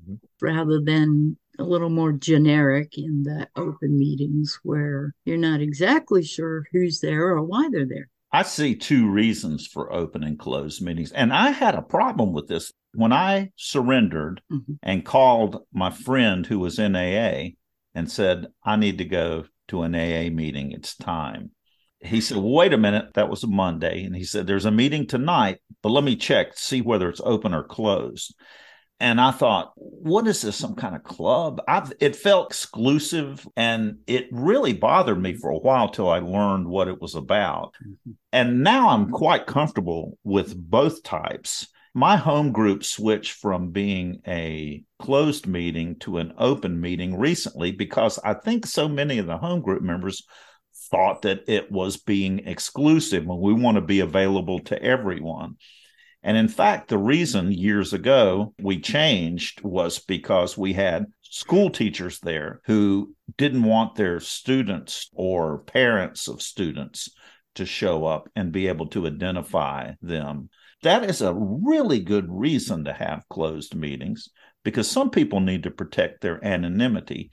Mhm. 0.00 0.18
rather 0.40 0.80
than 0.80 1.36
a 1.58 1.64
little 1.64 1.90
more 1.90 2.12
generic 2.12 2.96
in 2.96 3.22
the 3.24 3.46
open 3.56 3.98
meetings 3.98 4.58
where 4.62 5.14
you're 5.24 5.36
not 5.36 5.60
exactly 5.60 6.22
sure 6.22 6.64
who's 6.72 7.00
there 7.00 7.28
or 7.28 7.42
why 7.42 7.68
they're 7.70 7.86
there. 7.86 8.08
I 8.32 8.42
see 8.42 8.74
two 8.74 9.10
reasons 9.10 9.66
for 9.66 9.92
open 9.92 10.22
and 10.24 10.38
closed 10.38 10.80
meetings. 10.80 11.12
And 11.12 11.32
I 11.32 11.50
had 11.50 11.74
a 11.74 11.82
problem 11.82 12.32
with 12.32 12.48
this 12.48 12.72
when 12.94 13.12
I 13.12 13.52
surrendered 13.56 14.40
mm-hmm. 14.50 14.74
and 14.82 15.04
called 15.04 15.62
my 15.72 15.90
friend 15.90 16.46
who 16.46 16.58
was 16.58 16.78
in 16.78 16.96
AA 16.96 17.54
and 17.94 18.10
said, 18.10 18.46
I 18.64 18.76
need 18.76 18.98
to 18.98 19.04
go 19.04 19.44
to 19.72 19.82
an 19.82 19.94
AA 19.94 20.30
meeting. 20.30 20.72
It's 20.72 20.94
time. 20.94 21.50
He 22.00 22.20
said, 22.20 22.36
Wait 22.36 22.72
a 22.72 22.78
minute. 22.78 23.14
That 23.14 23.28
was 23.28 23.42
a 23.42 23.48
Monday. 23.48 24.04
And 24.04 24.14
he 24.14 24.24
said, 24.24 24.46
There's 24.46 24.66
a 24.66 24.70
meeting 24.70 25.06
tonight, 25.06 25.58
but 25.82 25.90
let 25.90 26.04
me 26.04 26.14
check, 26.14 26.56
see 26.56 26.80
whether 26.80 27.08
it's 27.08 27.20
open 27.24 27.54
or 27.54 27.64
closed. 27.64 28.34
And 29.00 29.20
I 29.20 29.32
thought, 29.32 29.72
what 29.74 30.28
is 30.28 30.42
this? 30.42 30.54
Some 30.54 30.76
kind 30.76 30.94
of 30.94 31.02
club? 31.02 31.60
I've, 31.66 31.92
it 31.98 32.14
felt 32.14 32.50
exclusive, 32.50 33.44
and 33.56 33.96
it 34.06 34.28
really 34.30 34.74
bothered 34.74 35.20
me 35.20 35.34
for 35.34 35.50
a 35.50 35.58
while 35.58 35.88
till 35.88 36.08
I 36.08 36.20
learned 36.20 36.68
what 36.68 36.86
it 36.86 37.00
was 37.00 37.16
about. 37.16 37.74
Mm-hmm. 37.84 38.12
And 38.32 38.62
now 38.62 38.90
I'm 38.90 39.10
quite 39.10 39.46
comfortable 39.46 40.16
with 40.22 40.56
both 40.56 41.02
types. 41.02 41.66
My 41.94 42.16
home 42.16 42.52
group 42.52 42.84
switched 42.84 43.32
from 43.32 43.70
being 43.70 44.22
a 44.26 44.82
closed 44.98 45.46
meeting 45.46 45.96
to 46.00 46.18
an 46.18 46.32
open 46.38 46.80
meeting 46.80 47.18
recently 47.18 47.70
because 47.70 48.18
I 48.24 48.32
think 48.32 48.64
so 48.64 48.88
many 48.88 49.18
of 49.18 49.26
the 49.26 49.36
home 49.36 49.60
group 49.60 49.82
members 49.82 50.22
thought 50.90 51.22
that 51.22 51.44
it 51.48 51.70
was 51.70 51.98
being 51.98 52.40
exclusive 52.46 53.24
and 53.28 53.38
we 53.38 53.52
want 53.52 53.74
to 53.74 53.82
be 53.82 54.00
available 54.00 54.60
to 54.60 54.82
everyone. 54.82 55.56
And 56.22 56.36
in 56.36 56.48
fact, 56.48 56.88
the 56.88 56.96
reason 56.96 57.52
years 57.52 57.92
ago 57.92 58.54
we 58.58 58.80
changed 58.80 59.60
was 59.62 59.98
because 59.98 60.56
we 60.56 60.72
had 60.72 61.06
school 61.20 61.68
teachers 61.68 62.20
there 62.20 62.62
who 62.64 63.14
didn't 63.36 63.64
want 63.64 63.96
their 63.96 64.18
students 64.18 65.10
or 65.12 65.58
parents 65.58 66.26
of 66.26 66.40
students 66.40 67.10
to 67.56 67.66
show 67.66 68.06
up 68.06 68.30
and 68.34 68.50
be 68.50 68.68
able 68.68 68.86
to 68.88 69.06
identify 69.06 69.92
them 70.00 70.48
that 70.82 71.08
is 71.08 71.22
a 71.22 71.34
really 71.34 72.00
good 72.00 72.26
reason 72.28 72.84
to 72.84 72.92
have 72.92 73.28
closed 73.28 73.74
meetings 73.74 74.28
because 74.64 74.90
some 74.90 75.10
people 75.10 75.40
need 75.40 75.62
to 75.62 75.70
protect 75.70 76.20
their 76.20 76.44
anonymity. 76.44 77.30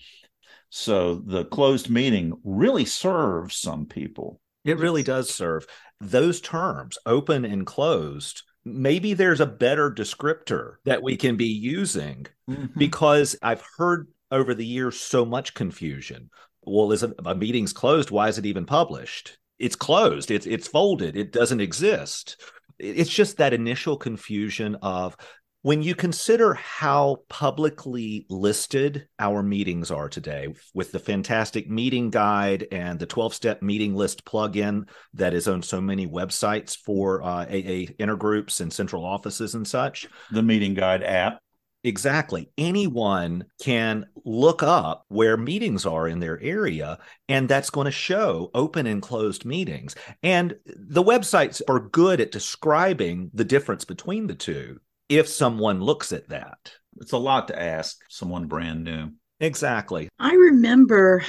So 0.70 1.16
the 1.16 1.46
closed 1.46 1.90
meeting 1.90 2.34
really 2.44 2.86
serves 2.86 3.56
some 3.56 3.86
people. 3.86 4.40
It 4.66 4.78
really 4.78 5.04
does 5.04 5.34
serve. 5.34 5.66
Those 6.00 6.42
terms, 6.42 6.98
open 7.06 7.44
and 7.44 7.66
closed, 7.66 8.44
maybe 8.64 9.14
there's 9.14 9.42
a 9.42 9.46
better 9.46 9.92
descriptor 9.92 10.76
that 10.86 11.02
we 11.02 11.18
can 11.18 11.36
be 11.38 11.48
using 11.48 12.28
mm-hmm. 12.50 12.78
because 12.78 13.36
I've 13.42 13.64
heard 13.78 14.08
over 14.32 14.54
the 14.54 14.66
years 14.66 15.00
so 15.00 15.26
much 15.26 15.56
confusion. 15.56 16.30
Well, 16.64 16.92
is 16.92 17.04
a, 17.04 17.14
a 17.26 17.34
meeting's 17.34 17.74
closed? 17.74 18.12
Why 18.12 18.28
is 18.28 18.38
it 18.38 18.46
even 18.46 18.66
published? 18.66 19.38
It's 19.58 19.76
closed. 19.76 20.30
It's 20.30 20.46
it's 20.46 20.68
folded. 20.68 21.18
It 21.18 21.32
doesn't 21.32 21.60
exist 21.62 22.38
it's 22.80 23.10
just 23.10 23.38
that 23.38 23.54
initial 23.54 23.98
confusion 23.98 24.76
of 24.82 25.16
when 25.62 25.84
you 25.84 25.94
consider 25.94 26.54
how 26.54 27.18
publicly 27.28 28.26
listed 28.30 29.08
our 29.20 29.44
meetings 29.44 29.92
are 29.92 30.08
today 30.08 30.48
with 30.74 30.94
the 30.94 31.00
fantastic 31.00 31.70
meeting 31.70 32.10
guide 32.10 32.66
and 32.72 32.98
the 32.98 33.06
12 33.06 33.34
step 33.34 33.62
meeting 33.62 33.94
list 33.94 34.24
plugin 34.24 34.88
that 35.14 35.34
is 35.34 35.50
on 35.50 35.62
so 35.62 35.82
many 35.82 36.08
websites 36.08 36.78
for 36.78 37.22
uh, 37.24 37.44
AA 37.44 37.92
intergroups 38.00 38.62
and 38.62 38.72
central 38.72 39.04
offices 39.04 39.54
and 39.54 39.68
such, 39.68 40.08
the 40.32 40.44
meeting 40.44 40.74
guide 40.74 41.04
app. 41.04 41.42
Exactly. 41.84 42.50
Anyone 42.58 43.46
can 43.62 44.06
look 44.26 44.62
up 44.62 45.06
where 45.08 45.38
meetings 45.38 45.86
are 45.86 46.08
in 46.08 46.20
their 46.20 46.40
area, 46.42 47.00
and 47.30 47.48
that's 47.48 47.70
going 47.70 47.86
to 47.86 47.92
show 47.92 48.52
open 48.54 48.86
and 48.86 49.02
closed 49.02 49.46
meetings. 49.46 49.96
And 50.22 50.56
the 50.66 51.04
websites 51.04 51.62
are 51.70 51.80
good 51.80 52.20
at 52.20 52.32
describing 52.32 53.32
the 53.34 53.46
difference 53.46 53.86
between 53.86 54.28
the 54.28 54.36
two 54.36 54.80
if 55.08 55.30
someone 55.30 55.82
looks 55.82 56.12
at 56.12 56.30
that. 56.30 56.74
It's 57.00 57.14
a 57.14 57.18
lot 57.18 57.48
to 57.48 57.62
ask 57.62 57.98
someone 58.10 58.48
brand 58.48 58.84
new. 58.84 59.12
Exactly. 59.40 60.10
I 60.20 60.34
remember 60.34 61.24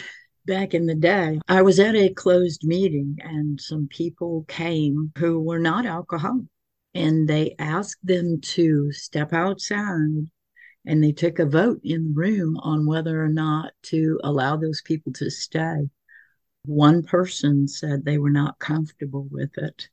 back 0.46 0.74
in 0.74 0.86
the 0.86 0.96
day, 0.96 1.38
I 1.46 1.62
was 1.62 1.78
at 1.78 1.94
a 1.94 2.12
closed 2.12 2.64
meeting, 2.64 3.16
and 3.22 3.60
some 3.60 3.86
people 3.88 4.44
came 4.48 5.12
who 5.16 5.38
were 5.40 5.60
not 5.60 5.86
alcoholic 5.86 6.46
and 6.92 7.28
they 7.28 7.54
asked 7.60 8.04
them 8.04 8.40
to 8.40 8.90
step 8.90 9.32
outside 9.32 10.26
and 10.86 11.02
they 11.02 11.12
took 11.12 11.38
a 11.38 11.46
vote 11.46 11.80
in 11.84 12.04
the 12.04 12.14
room 12.14 12.56
on 12.58 12.86
whether 12.86 13.22
or 13.22 13.28
not 13.28 13.72
to 13.82 14.18
allow 14.24 14.56
those 14.56 14.82
people 14.82 15.12
to 15.14 15.30
stay. 15.30 15.90
One 16.64 17.02
person 17.02 17.68
said 17.68 18.04
they 18.04 18.18
were 18.18 18.30
not 18.30 18.58
comfortable 18.58 19.28
with 19.30 19.56
it. 19.58 19.88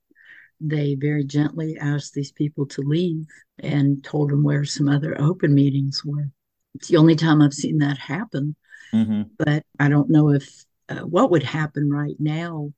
They 0.59 0.95
very 0.95 1.23
gently 1.23 1.77
asked 1.77 2.13
these 2.13 2.31
people 2.31 2.65
to 2.67 2.81
leave 2.81 3.25
and 3.59 4.03
told 4.03 4.31
them 4.31 4.43
where 4.43 4.65
some 4.65 4.89
other 4.89 5.19
open 5.19 5.53
meetings 5.53 6.03
were. 6.03 6.31
It's 6.75 6.87
the 6.87 6.97
only 6.97 7.15
time 7.15 7.41
I've 7.41 7.53
seen 7.53 7.79
that 7.79 7.97
happen. 7.97 8.55
Mm-hmm. 8.93 9.23
But 9.37 9.63
I 9.79 9.89
don't 9.89 10.09
know 10.09 10.29
if 10.29 10.65
uh, 10.89 10.99
what 10.99 11.31
would 11.31 11.43
happen 11.43 11.89
right 11.89 12.15
now. 12.19 12.73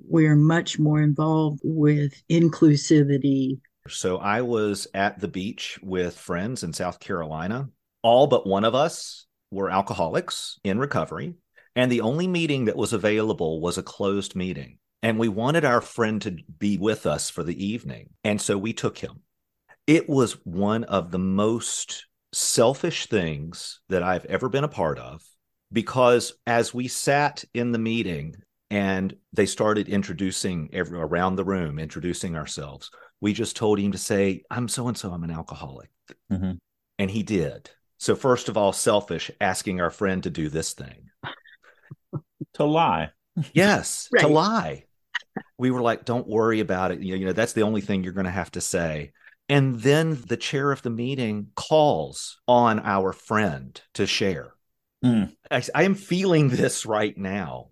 We're 0.00 0.36
much 0.36 0.78
more 0.78 1.00
involved 1.02 1.60
with 1.64 2.22
inclusivity 2.28 3.60
so 3.86 4.18
I 4.18 4.42
was 4.42 4.86
at 4.94 5.20
the 5.20 5.28
beach 5.28 5.78
with 5.82 6.18
friends 6.18 6.62
in 6.62 6.72
South 6.72 7.00
Carolina. 7.00 7.68
All 8.02 8.26
but 8.26 8.46
one 8.46 8.64
of 8.64 8.74
us 8.74 9.26
were 9.50 9.70
alcoholics 9.70 10.58
in 10.64 10.78
recovery. 10.78 11.34
And 11.76 11.92
the 11.92 12.00
only 12.00 12.26
meeting 12.26 12.64
that 12.64 12.76
was 12.76 12.92
available 12.92 13.60
was 13.60 13.78
a 13.78 13.82
closed 13.82 14.34
meeting. 14.34 14.78
And 15.02 15.18
we 15.18 15.28
wanted 15.28 15.64
our 15.64 15.80
friend 15.80 16.20
to 16.22 16.36
be 16.58 16.76
with 16.76 17.06
us 17.06 17.30
for 17.30 17.44
the 17.44 17.64
evening. 17.64 18.10
And 18.24 18.40
so 18.40 18.58
we 18.58 18.72
took 18.72 18.98
him. 18.98 19.20
It 19.86 20.08
was 20.08 20.44
one 20.44 20.84
of 20.84 21.12
the 21.12 21.18
most 21.18 22.06
selfish 22.32 23.06
things 23.06 23.80
that 23.88 24.02
I've 24.02 24.24
ever 24.26 24.48
been 24.48 24.64
a 24.64 24.68
part 24.68 24.98
of 24.98 25.22
because 25.72 26.34
as 26.46 26.74
we 26.74 26.88
sat 26.88 27.44
in 27.54 27.72
the 27.72 27.78
meeting 27.78 28.34
and 28.70 29.16
they 29.32 29.46
started 29.46 29.88
introducing 29.88 30.68
every, 30.72 30.98
around 30.98 31.36
the 31.36 31.44
room, 31.44 31.78
introducing 31.78 32.36
ourselves, 32.36 32.90
we 33.20 33.32
just 33.32 33.56
told 33.56 33.78
him 33.78 33.92
to 33.92 33.98
say, 33.98 34.42
I'm 34.50 34.68
so 34.68 34.88
and 34.88 34.96
so, 34.96 35.12
I'm 35.12 35.24
an 35.24 35.30
alcoholic. 35.30 35.90
Mm-hmm. 36.30 36.52
And 36.98 37.10
he 37.10 37.22
did. 37.22 37.70
So, 37.98 38.14
first 38.14 38.48
of 38.48 38.56
all, 38.56 38.72
selfish, 38.72 39.30
asking 39.40 39.80
our 39.80 39.90
friend 39.90 40.22
to 40.22 40.30
do 40.30 40.48
this 40.48 40.74
thing. 40.74 41.10
to 42.54 42.64
lie. 42.64 43.10
Yes, 43.52 44.08
right. 44.12 44.20
to 44.20 44.28
lie. 44.28 44.84
We 45.56 45.70
were 45.70 45.82
like, 45.82 46.04
don't 46.04 46.28
worry 46.28 46.60
about 46.60 46.92
it. 46.92 47.00
You 47.00 47.26
know, 47.26 47.32
that's 47.32 47.54
the 47.54 47.62
only 47.62 47.80
thing 47.80 48.04
you're 48.04 48.12
going 48.12 48.26
to 48.26 48.30
have 48.30 48.52
to 48.52 48.60
say. 48.60 49.12
And 49.48 49.80
then 49.80 50.22
the 50.26 50.36
chair 50.36 50.70
of 50.72 50.82
the 50.82 50.90
meeting 50.90 51.48
calls 51.56 52.38
on 52.46 52.80
our 52.80 53.12
friend 53.12 53.80
to 53.94 54.06
share. 54.06 54.52
Mm. 55.04 55.34
I, 55.50 55.62
I 55.74 55.82
am 55.84 55.94
feeling 55.94 56.48
this 56.48 56.84
right 56.84 57.16
now 57.16 57.70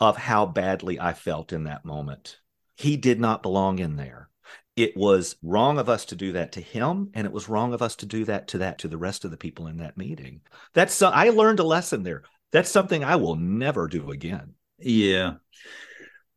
of 0.00 0.16
how 0.16 0.46
badly 0.46 1.00
I 1.00 1.12
felt 1.12 1.52
in 1.52 1.64
that 1.64 1.84
moment. 1.84 2.38
He 2.76 2.96
did 2.96 3.20
not 3.20 3.42
belong 3.42 3.78
in 3.78 3.96
there. 3.96 4.28
It 4.76 4.94
was 4.94 5.36
wrong 5.42 5.78
of 5.78 5.88
us 5.88 6.04
to 6.06 6.16
do 6.16 6.32
that 6.32 6.52
to 6.52 6.60
him 6.60 7.10
and 7.14 7.26
it 7.26 7.32
was 7.32 7.48
wrong 7.48 7.72
of 7.72 7.80
us 7.80 7.96
to 7.96 8.06
do 8.06 8.26
that 8.26 8.48
to 8.48 8.58
that 8.58 8.78
to 8.80 8.88
the 8.88 8.98
rest 8.98 9.24
of 9.24 9.30
the 9.30 9.38
people 9.38 9.68
in 9.68 9.78
that 9.78 9.96
meeting. 9.96 10.42
That's 10.74 11.00
uh, 11.00 11.10
i 11.10 11.30
learned 11.30 11.60
a 11.60 11.64
lesson 11.64 12.02
there. 12.02 12.24
That's 12.52 12.70
something 12.70 13.02
i 13.02 13.16
will 13.16 13.36
never 13.36 13.88
do 13.88 14.10
again. 14.10 14.52
Yeah. 14.78 15.34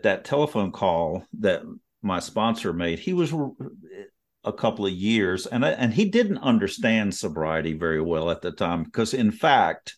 That 0.03 0.23
telephone 0.23 0.71
call 0.71 1.25
that 1.39 1.63
my 2.01 2.19
sponsor 2.19 2.71
made 2.71 2.99
he 2.99 3.11
was 3.11 3.33
a 4.45 4.53
couple 4.53 4.85
of 4.85 4.93
years 4.93 5.45
and 5.45 5.65
and 5.65 5.93
he 5.93 6.05
didn't 6.05 6.37
understand 6.37 7.13
sobriety 7.13 7.73
very 7.73 8.01
well 8.01 8.31
at 8.31 8.41
the 8.41 8.53
time 8.53 8.83
because 8.83 9.13
in 9.13 9.31
fact 9.31 9.97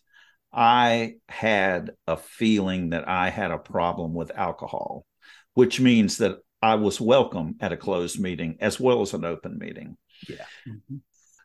i 0.52 1.14
had 1.28 1.92
a 2.06 2.16
feeling 2.16 2.90
that 2.90 3.08
i 3.08 3.30
had 3.30 3.50
a 3.50 3.58
problem 3.58 4.14
with 4.14 4.30
alcohol 4.36 5.04
which 5.54 5.80
means 5.80 6.18
that 6.18 6.38
I 6.62 6.76
was 6.76 7.00
welcome 7.00 7.56
at 7.60 7.72
a 7.72 7.76
closed 7.76 8.20
meeting 8.20 8.56
as 8.60 8.78
well 8.78 9.02
as 9.02 9.14
an 9.14 9.24
open 9.24 9.58
meeting. 9.58 9.96
Yeah. 10.28 10.44
Mm-hmm. 10.68 10.96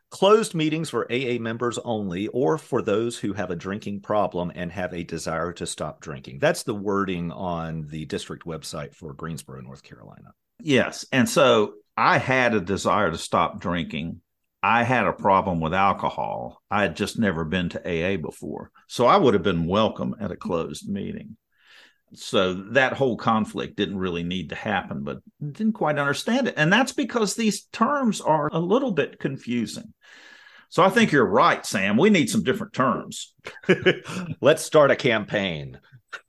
Closed 0.09 0.53
meetings 0.53 0.89
for 0.89 1.11
AA 1.11 1.37
members 1.39 1.79
only, 1.79 2.27
or 2.27 2.57
for 2.57 2.81
those 2.81 3.17
who 3.17 3.33
have 3.33 3.51
a 3.51 3.57
drinking 3.57 4.01
problem 4.01 4.53
and 4.55 4.71
have 4.71 4.93
a 4.93 5.03
desire 5.03 5.51
to 5.53 5.65
stop 5.65 5.99
drinking. 5.99 6.39
That's 6.39 6.63
the 6.63 6.75
wording 6.75 7.31
on 7.31 7.87
the 7.89 8.05
district 8.05 8.45
website 8.45 8.95
for 8.95 9.13
Greensboro, 9.13 9.59
North 9.61 9.83
Carolina. 9.83 10.33
Yes. 10.61 11.05
And 11.11 11.27
so 11.27 11.73
I 11.97 12.19
had 12.19 12.53
a 12.53 12.61
desire 12.61 13.11
to 13.11 13.17
stop 13.17 13.59
drinking. 13.59 14.21
I 14.61 14.83
had 14.83 15.05
a 15.05 15.13
problem 15.13 15.59
with 15.59 15.73
alcohol. 15.73 16.61
I 16.69 16.81
had 16.81 16.95
just 16.95 17.19
never 17.19 17.45
been 17.45 17.69
to 17.69 17.79
AA 17.79 18.17
before. 18.17 18.71
So 18.87 19.05
I 19.05 19.17
would 19.17 19.33
have 19.33 19.43
been 19.43 19.67
welcome 19.67 20.15
at 20.19 20.31
a 20.31 20.35
closed 20.35 20.89
meeting 20.89 21.37
so 22.13 22.53
that 22.53 22.93
whole 22.93 23.17
conflict 23.17 23.75
didn't 23.75 23.97
really 23.97 24.23
need 24.23 24.49
to 24.49 24.55
happen 24.55 25.03
but 25.03 25.19
didn't 25.41 25.73
quite 25.73 25.99
understand 25.99 26.47
it 26.47 26.53
and 26.55 26.71
that's 26.71 26.93
because 26.93 27.35
these 27.35 27.63
terms 27.73 28.21
are 28.21 28.47
a 28.53 28.59
little 28.59 28.93
bit 28.93 29.19
confusing 29.19 29.93
so 30.69 30.81
i 30.81 30.89
think 30.89 31.11
you're 31.11 31.25
right 31.25 31.65
sam 31.65 31.97
we 31.97 32.09
need 32.09 32.29
some 32.29 32.43
different 32.43 32.71
terms 32.71 33.33
let's 34.41 34.63
start 34.63 34.89
a 34.89 34.95
campaign 34.95 35.77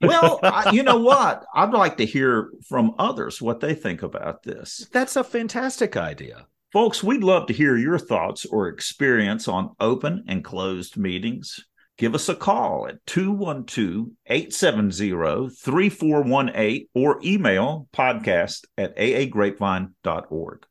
well, 0.01 0.39
I, 0.43 0.71
you 0.73 0.83
know 0.83 0.99
what? 0.99 1.45
I'd 1.55 1.71
like 1.71 1.97
to 1.97 2.05
hear 2.05 2.51
from 2.67 2.95
others 2.99 3.41
what 3.41 3.59
they 3.59 3.73
think 3.73 4.03
about 4.03 4.43
this. 4.43 4.87
That's 4.91 5.15
a 5.15 5.23
fantastic 5.23 5.97
idea. 5.97 6.47
Folks, 6.71 7.03
we'd 7.03 7.23
love 7.23 7.47
to 7.47 7.53
hear 7.53 7.75
your 7.75 7.97
thoughts 7.97 8.45
or 8.45 8.67
experience 8.67 9.47
on 9.47 9.75
open 9.79 10.25
and 10.27 10.43
closed 10.43 10.97
meetings. 10.97 11.65
Give 11.97 12.13
us 12.13 12.29
a 12.29 12.35
call 12.35 12.87
at 12.87 13.03
212 13.07 14.09
870 14.27 15.49
3418 15.49 16.87
or 16.93 17.19
email 17.23 17.87
podcast 17.91 18.65
at 18.77 18.95
aagrapevine.org. 18.97 20.65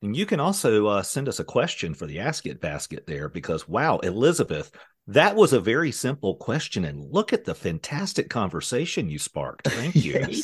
And 0.00 0.16
you 0.16 0.24
can 0.24 0.40
also 0.40 0.86
uh, 0.86 1.02
send 1.02 1.28
us 1.28 1.38
a 1.38 1.44
question 1.44 1.92
for 1.92 2.06
the 2.06 2.20
Ask 2.20 2.46
It 2.46 2.62
basket 2.62 3.06
there 3.06 3.28
because, 3.28 3.68
wow, 3.68 3.98
Elizabeth, 3.98 4.70
that 5.08 5.36
was 5.36 5.52
a 5.52 5.60
very 5.60 5.92
simple 5.92 6.36
question. 6.36 6.86
And 6.86 7.12
look 7.12 7.34
at 7.34 7.44
the 7.44 7.54
fantastic 7.54 8.30
conversation 8.30 9.10
you 9.10 9.18
sparked. 9.18 9.68
Thank 9.68 9.94
you. 9.96 10.24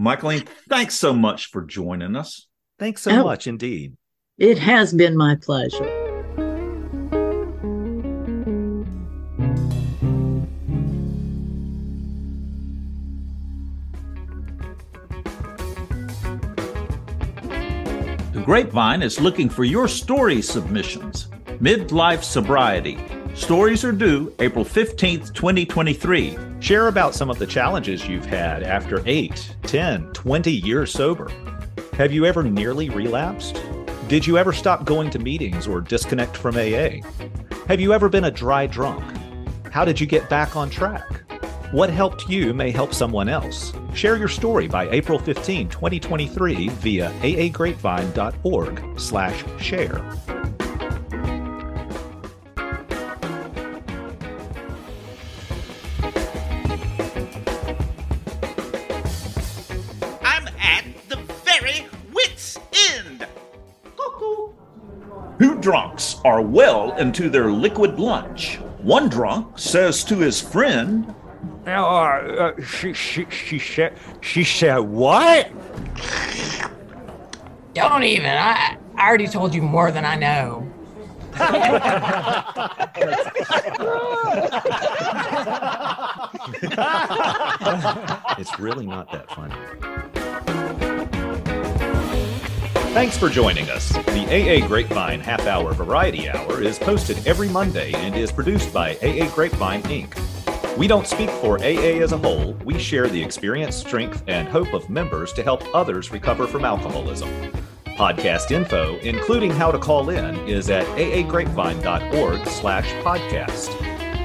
Michaelene, 0.00 0.48
thanks 0.70 0.94
so 0.94 1.12
much 1.12 1.50
for 1.50 1.62
joining 1.62 2.16
us. 2.16 2.46
Thanks 2.80 3.02
so 3.02 3.10
oh, 3.10 3.24
much 3.24 3.46
indeed. 3.46 3.94
It 4.38 4.58
has 4.58 4.94
been 4.94 5.14
my 5.14 5.34
pleasure. 5.34 5.84
The 18.32 18.42
Grapevine 18.42 19.02
is 19.02 19.20
looking 19.20 19.50
for 19.50 19.64
your 19.64 19.86
story 19.86 20.40
submissions. 20.40 21.28
Midlife 21.60 22.22
Sobriety. 22.22 22.98
Stories 23.34 23.84
are 23.84 23.92
due 23.92 24.34
April 24.38 24.64
15th, 24.64 25.34
2023. 25.34 26.38
Share 26.60 26.88
about 26.88 27.14
some 27.14 27.28
of 27.28 27.38
the 27.38 27.46
challenges 27.46 28.08
you've 28.08 28.24
had 28.24 28.62
after 28.62 29.02
8, 29.04 29.56
10, 29.64 30.12
20 30.14 30.50
years 30.50 30.90
sober. 30.90 31.30
Have 32.00 32.14
you 32.14 32.24
ever 32.24 32.42
nearly 32.42 32.88
relapsed? 32.88 33.62
Did 34.08 34.26
you 34.26 34.38
ever 34.38 34.54
stop 34.54 34.86
going 34.86 35.10
to 35.10 35.18
meetings 35.18 35.66
or 35.66 35.82
disconnect 35.82 36.34
from 36.34 36.56
AA? 36.56 37.04
Have 37.68 37.78
you 37.78 37.92
ever 37.92 38.08
been 38.08 38.24
a 38.24 38.30
dry 38.30 38.66
drunk? 38.66 39.04
How 39.70 39.84
did 39.84 40.00
you 40.00 40.06
get 40.06 40.26
back 40.30 40.56
on 40.56 40.70
track? 40.70 41.30
What 41.72 41.90
helped 41.90 42.26
you 42.26 42.54
may 42.54 42.70
help 42.70 42.94
someone 42.94 43.28
else. 43.28 43.74
Share 43.92 44.16
your 44.16 44.28
story 44.28 44.66
by 44.66 44.88
April 44.88 45.18
15, 45.18 45.68
2023 45.68 46.70
via 46.70 47.10
aagrapevine.org 47.20 48.98
slash 48.98 49.44
share. 49.60 50.02
Are 66.90 66.98
into 66.98 67.28
their 67.28 67.50
liquid 67.50 67.98
lunch. 67.98 68.56
One 68.82 69.08
drunk 69.08 69.58
says 69.58 70.04
to 70.04 70.18
his 70.18 70.40
friend, 70.40 71.14
uh, 71.66 71.70
uh, 71.70 72.62
she, 72.62 72.92
she, 72.92 73.26
she 73.30 73.58
said, 73.58 73.96
she 74.20 74.44
said 74.44 74.78
what? 74.78 75.50
Don't 77.74 78.02
even. 78.02 78.30
I, 78.30 78.76
I 78.96 79.08
already 79.08 79.28
told 79.28 79.54
you 79.54 79.62
more 79.62 79.90
than 79.90 80.04
I 80.04 80.16
know. 80.16 80.66
it's 88.38 88.58
really 88.58 88.86
not 88.86 89.10
that 89.12 89.30
funny. 89.30 89.54
Thanks 92.92 93.16
for 93.16 93.28
joining 93.28 93.70
us. 93.70 93.90
The 93.92 94.02
AA 94.26 94.66
Grapevine 94.66 95.20
Half 95.20 95.46
Hour 95.46 95.72
Variety 95.74 96.28
Hour 96.28 96.60
is 96.60 96.76
posted 96.76 97.24
every 97.24 97.48
Monday 97.48 97.92
and 97.92 98.16
is 98.16 98.32
produced 98.32 98.74
by 98.74 98.96
AA 98.96 99.32
Grapevine 99.32 99.82
Inc. 99.82 100.76
We 100.76 100.88
don't 100.88 101.06
speak 101.06 101.30
for 101.30 101.56
AA 101.60 102.02
as 102.02 102.10
a 102.10 102.18
whole, 102.18 102.54
we 102.64 102.80
share 102.80 103.06
the 103.06 103.22
experience, 103.22 103.76
strength, 103.76 104.24
and 104.26 104.48
hope 104.48 104.74
of 104.74 104.90
members 104.90 105.32
to 105.34 105.44
help 105.44 105.62
others 105.72 106.10
recover 106.10 106.48
from 106.48 106.64
alcoholism. 106.64 107.28
Podcast 107.96 108.50
info, 108.50 108.98
including 108.98 109.52
how 109.52 109.70
to 109.70 109.78
call 109.78 110.10
in, 110.10 110.34
is 110.48 110.68
at 110.68 110.84
aagrapevine.org 110.96 112.44
slash 112.48 112.90
podcast. 113.04 113.68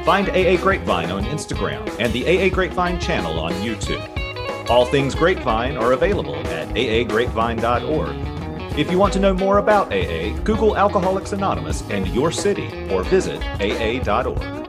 Find 0.05 0.27
AA 0.29 0.59
Grapevine 0.59 1.11
on 1.11 1.23
Instagram 1.25 1.87
and 1.99 2.11
the 2.13 2.25
AA 2.25 2.51
Grapevine 2.51 2.99
channel 2.99 3.39
on 3.39 3.51
YouTube. 3.53 4.01
All 4.71 4.87
things 4.87 5.13
Grapevine 5.13 5.77
are 5.77 5.91
available 5.91 6.35
at 6.47 6.67
aagrapevine.org 6.69 8.34
if 8.77 8.91
you 8.91 8.97
want 8.97 9.13
to 9.13 9.19
know 9.19 9.33
more 9.33 9.59
about 9.59 9.93
AA, 9.93 10.37
Google 10.43 10.75
Alcoholics 10.75 11.31
Anonymous 11.31 11.81
and 11.89 12.07
your 12.09 12.31
city 12.31 12.67
or 12.89 13.03
visit 13.03 13.41
aa.org. 13.61 14.64